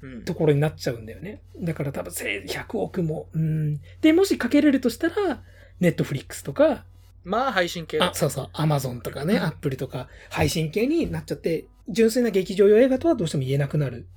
[0.01, 1.41] うんところになっちゃうんだよね。
[1.59, 3.27] だから多分せい100億も。
[3.33, 3.81] うん。
[4.01, 5.43] で、もしかけれるとしたら、
[5.79, 6.85] ネットフリックスとか、
[7.23, 14.07] まあ配信系だあ、そうそう、アマゾンとかね、アップルとか、配信系になっちゃって、純粋な劇場用映画とはどうしても言えなくなる。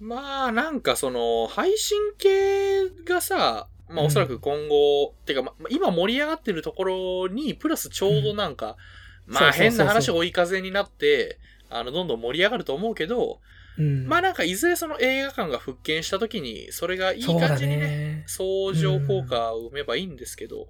[0.00, 8.76] まあなんかその配信系がさ、まあうんおそらく今後、てかまあ今盛り上がってるところに、プラスちょうどなんか、
[9.26, 11.38] まあそうそうそうそう変な話追い風になって、
[11.70, 13.40] あの、どんどん盛り上がると思うけど、
[13.78, 14.06] うん。
[14.06, 18.24] まあなんかいずれその映画館が復権した時に、それがいい感じにね、ね。
[18.26, 20.68] 相乗効果を生めばいいんですけど、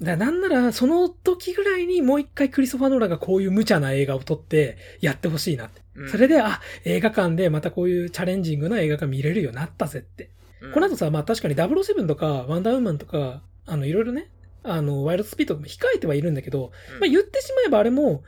[0.00, 5.82] だなんなら、その時ぐらいにもう一回クリストファー・ノーランがこういう無茶な映画を撮ってやってほしいなって。
[5.96, 10.30] うんそれで、あ、映画館でまたこういうチャレンジングな映画が見れるようになったぜって。
[10.60, 14.28] うんこの後さ、まあ確かに007とか、ワンダーウーマンとか、あの、いろいろね、
[14.62, 18.22] あの、ワイルドスピードとかも控えてはいるんだけど、うんまあ言ってしまえばあれも、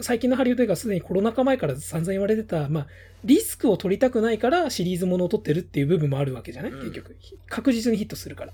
[0.00, 2.86] 最近のハリウッド映画はすでにコロナ禍前から散々言われてた、まあ、
[3.24, 7.16] リスクを取りたくないからシリーズものを撮ってるっていう部分もあるわけじゃない、うん結局。
[7.48, 8.52] 確実にヒットするから。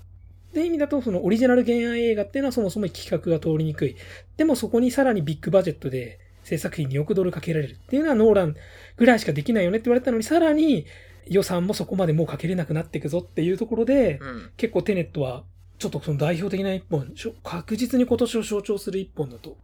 [0.53, 3.95] って意味だと、そのオリジナル原案映画っていうのはそもそも企画が通りにくい。
[4.37, 8.55] でもそこにさらにビッグバジェットで制作費2億ドルかけられるっていうのはノーラン
[8.95, 10.85] ぐらいしかできないよねって言われたのに、さらに
[11.27, 14.51] 予算もそこまでもうかけれなくなっていくぞっていうところで、うん。
[14.57, 15.43] 結構テネットは
[15.79, 17.11] ちょっとその代表的な一本、
[17.43, 19.57] 確実に今年を象徴する一本だと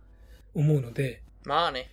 [0.56, 1.90] 思うので、まあね。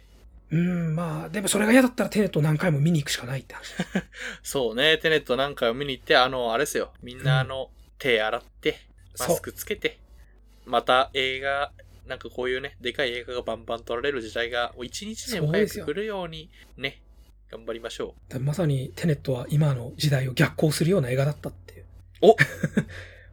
[0.51, 3.75] うーん、まあ、でもそれが嫌だったらテネットを何回も見に行くしかないって話。
[4.43, 6.93] そうね、テネットなんかを見に行って、あの、あれですよ。
[7.03, 8.77] みんなあの、手洗って、
[9.19, 9.99] マスクつけて、
[10.65, 11.73] また映画、
[12.07, 17.03] なんかこういうね、でかい映画がバンバン撮られる時代が、一日でも早く来るように、ね、
[17.51, 21.85] 頑張りましょだまさにテネットは今の時代を逆行するような映画だったっていう。
[22.23, 22.37] お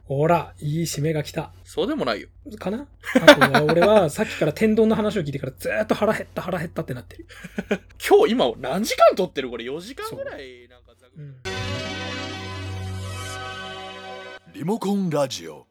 [0.06, 1.52] ほら、いい締めが来た。
[1.64, 1.68] う。
[1.68, 2.28] そうでもないよ。
[2.58, 2.86] かな？
[3.14, 7.26] あとは俺はさっきから天丼の話を聞いてからずーっと腹減った腹減ったってなってる。
[8.06, 9.48] 今日今何時間撮ってる？
[9.48, 11.73] これ4時間ぐらい、なんかざくうん。
[14.54, 15.66] リモコンラジオ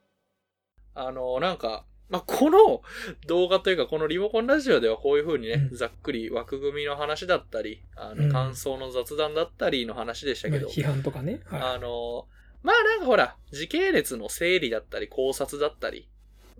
[0.93, 2.81] あの、なんか、まあ、この
[3.27, 11.39] 動画というか、このリモコンラジオではこういう風にね、うんざっくり枠組みの話だったり、あの、うん感想の雑談だったりの話でしたけど、批判とかね。
[11.45, 12.27] はあの、
[12.61, 16.09] まあなんかほら、時系列の整理だったり考察だったり、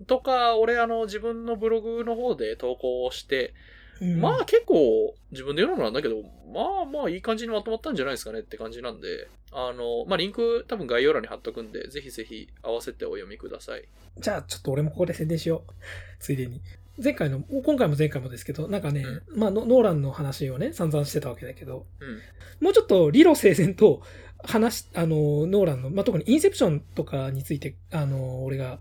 [0.06, 3.83] とか、俺あの自分のブログの方で投稿して、い。
[4.00, 6.16] うんまあ結構自分で言うのもなんだけど、
[6.52, 13.84] まあまあいい感じにまとまったんじゃないですかねって感じなんで、あの、まあリンク多分概要欄に貼っとくんで、ぜひぜひ合わせてお読みください。
[14.18, 15.72] じゃあ、ちょっと俺もここで宣伝しよう。
[16.20, 16.60] ついでに。
[17.02, 22.20] 前回の、今回も前回もですけど、なんかね、まあノ、ノーランの話をね、散々してたわけだけど、うん。
[22.64, 24.02] もうちょっと理路整然と
[24.44, 28.78] 話し、あの、ノーランの、まあ、特にインセプションとかについて、あの、俺が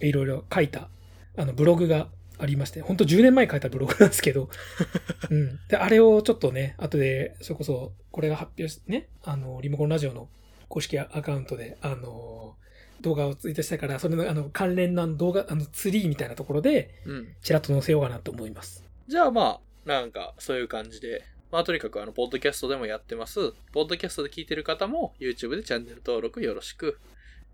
[0.00, 0.88] いろいろ書いた、
[1.36, 2.08] あの、ブログが
[2.42, 4.50] ありまして、本当10年前に書いたブログなんですけど、
[5.30, 5.60] うん。
[5.68, 10.28] で、あれをちょっとね、後で、それこそ、これが発表してね、あの、リモコンラジオの
[10.68, 12.56] 公式アカウントで、あの、
[13.00, 17.34] 動画をツイートしたから、それのあの関連の動画、あのツリーみたいなところで、うん。
[17.42, 18.84] ちらっと載せようかなと思います。
[19.06, 23.52] じゃあまあ、なんかそういう感じで、まあとにかくあの、ポッドキャストでもやってます。
[23.72, 26.98] ポッドキャストで聞いてる方も YouTube でチャンネル登録よろしく。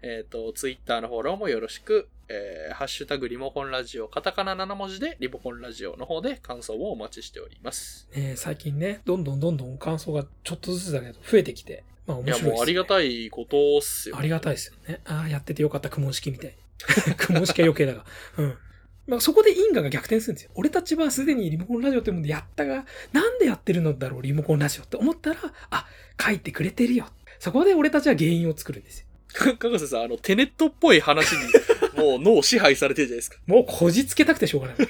[0.02, 2.08] えっ、と、Twitter のフォローもよろしく。
[2.30, 8.06] えー、ハッシュタグリモコンラジオ、カタカナ7文字でリモコンラジオの方で感想をお待ちしております。
[8.14, 12.52] ね、最近ね、どんどんどんどん感想がちょっとずつだけど増えてきて、まあ面いや、白いです、ね。
[12.52, 14.18] もうありがたいことっすよ。
[14.18, 15.00] ありがたいですよね。
[15.06, 16.56] ああ、やっててよかった、苦問式みたいに。
[17.16, 18.04] 苦問式は余計だが。
[18.36, 18.58] うん。
[19.06, 20.50] まあ、そこで因果が逆転するんですよ。
[20.54, 25.40] 俺たちはすでにリモコンラジオってものでやったが、なんでやってるのだろう、リモコンラジオって思ったら、
[25.70, 25.86] あ、
[26.22, 27.06] 書いてくれてるよ。
[27.38, 29.06] そこで俺たちは原因を作るんですよ。
[29.32, 31.38] か かかせさん、あの、テネットっぽい話に、
[32.02, 33.36] もう脳支配されてるじゃないですか。
[33.46, 34.76] もうこじつけたくてしょうがない。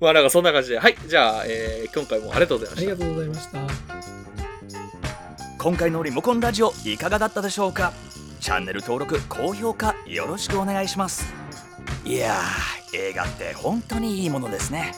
[0.00, 0.78] まあなんかそんな感じで。
[0.78, 0.96] はい。
[1.06, 3.06] じゃあ、えー、今回もありがとうございましたありが。
[3.06, 3.58] とうございました。
[5.58, 7.92] 今回のリモコンラジオいかがだったでしょうか？
[8.40, 11.24] チャンネル登録高評価よろしくお願いします
[12.04, 14.92] いやー映画って本当にいいものですね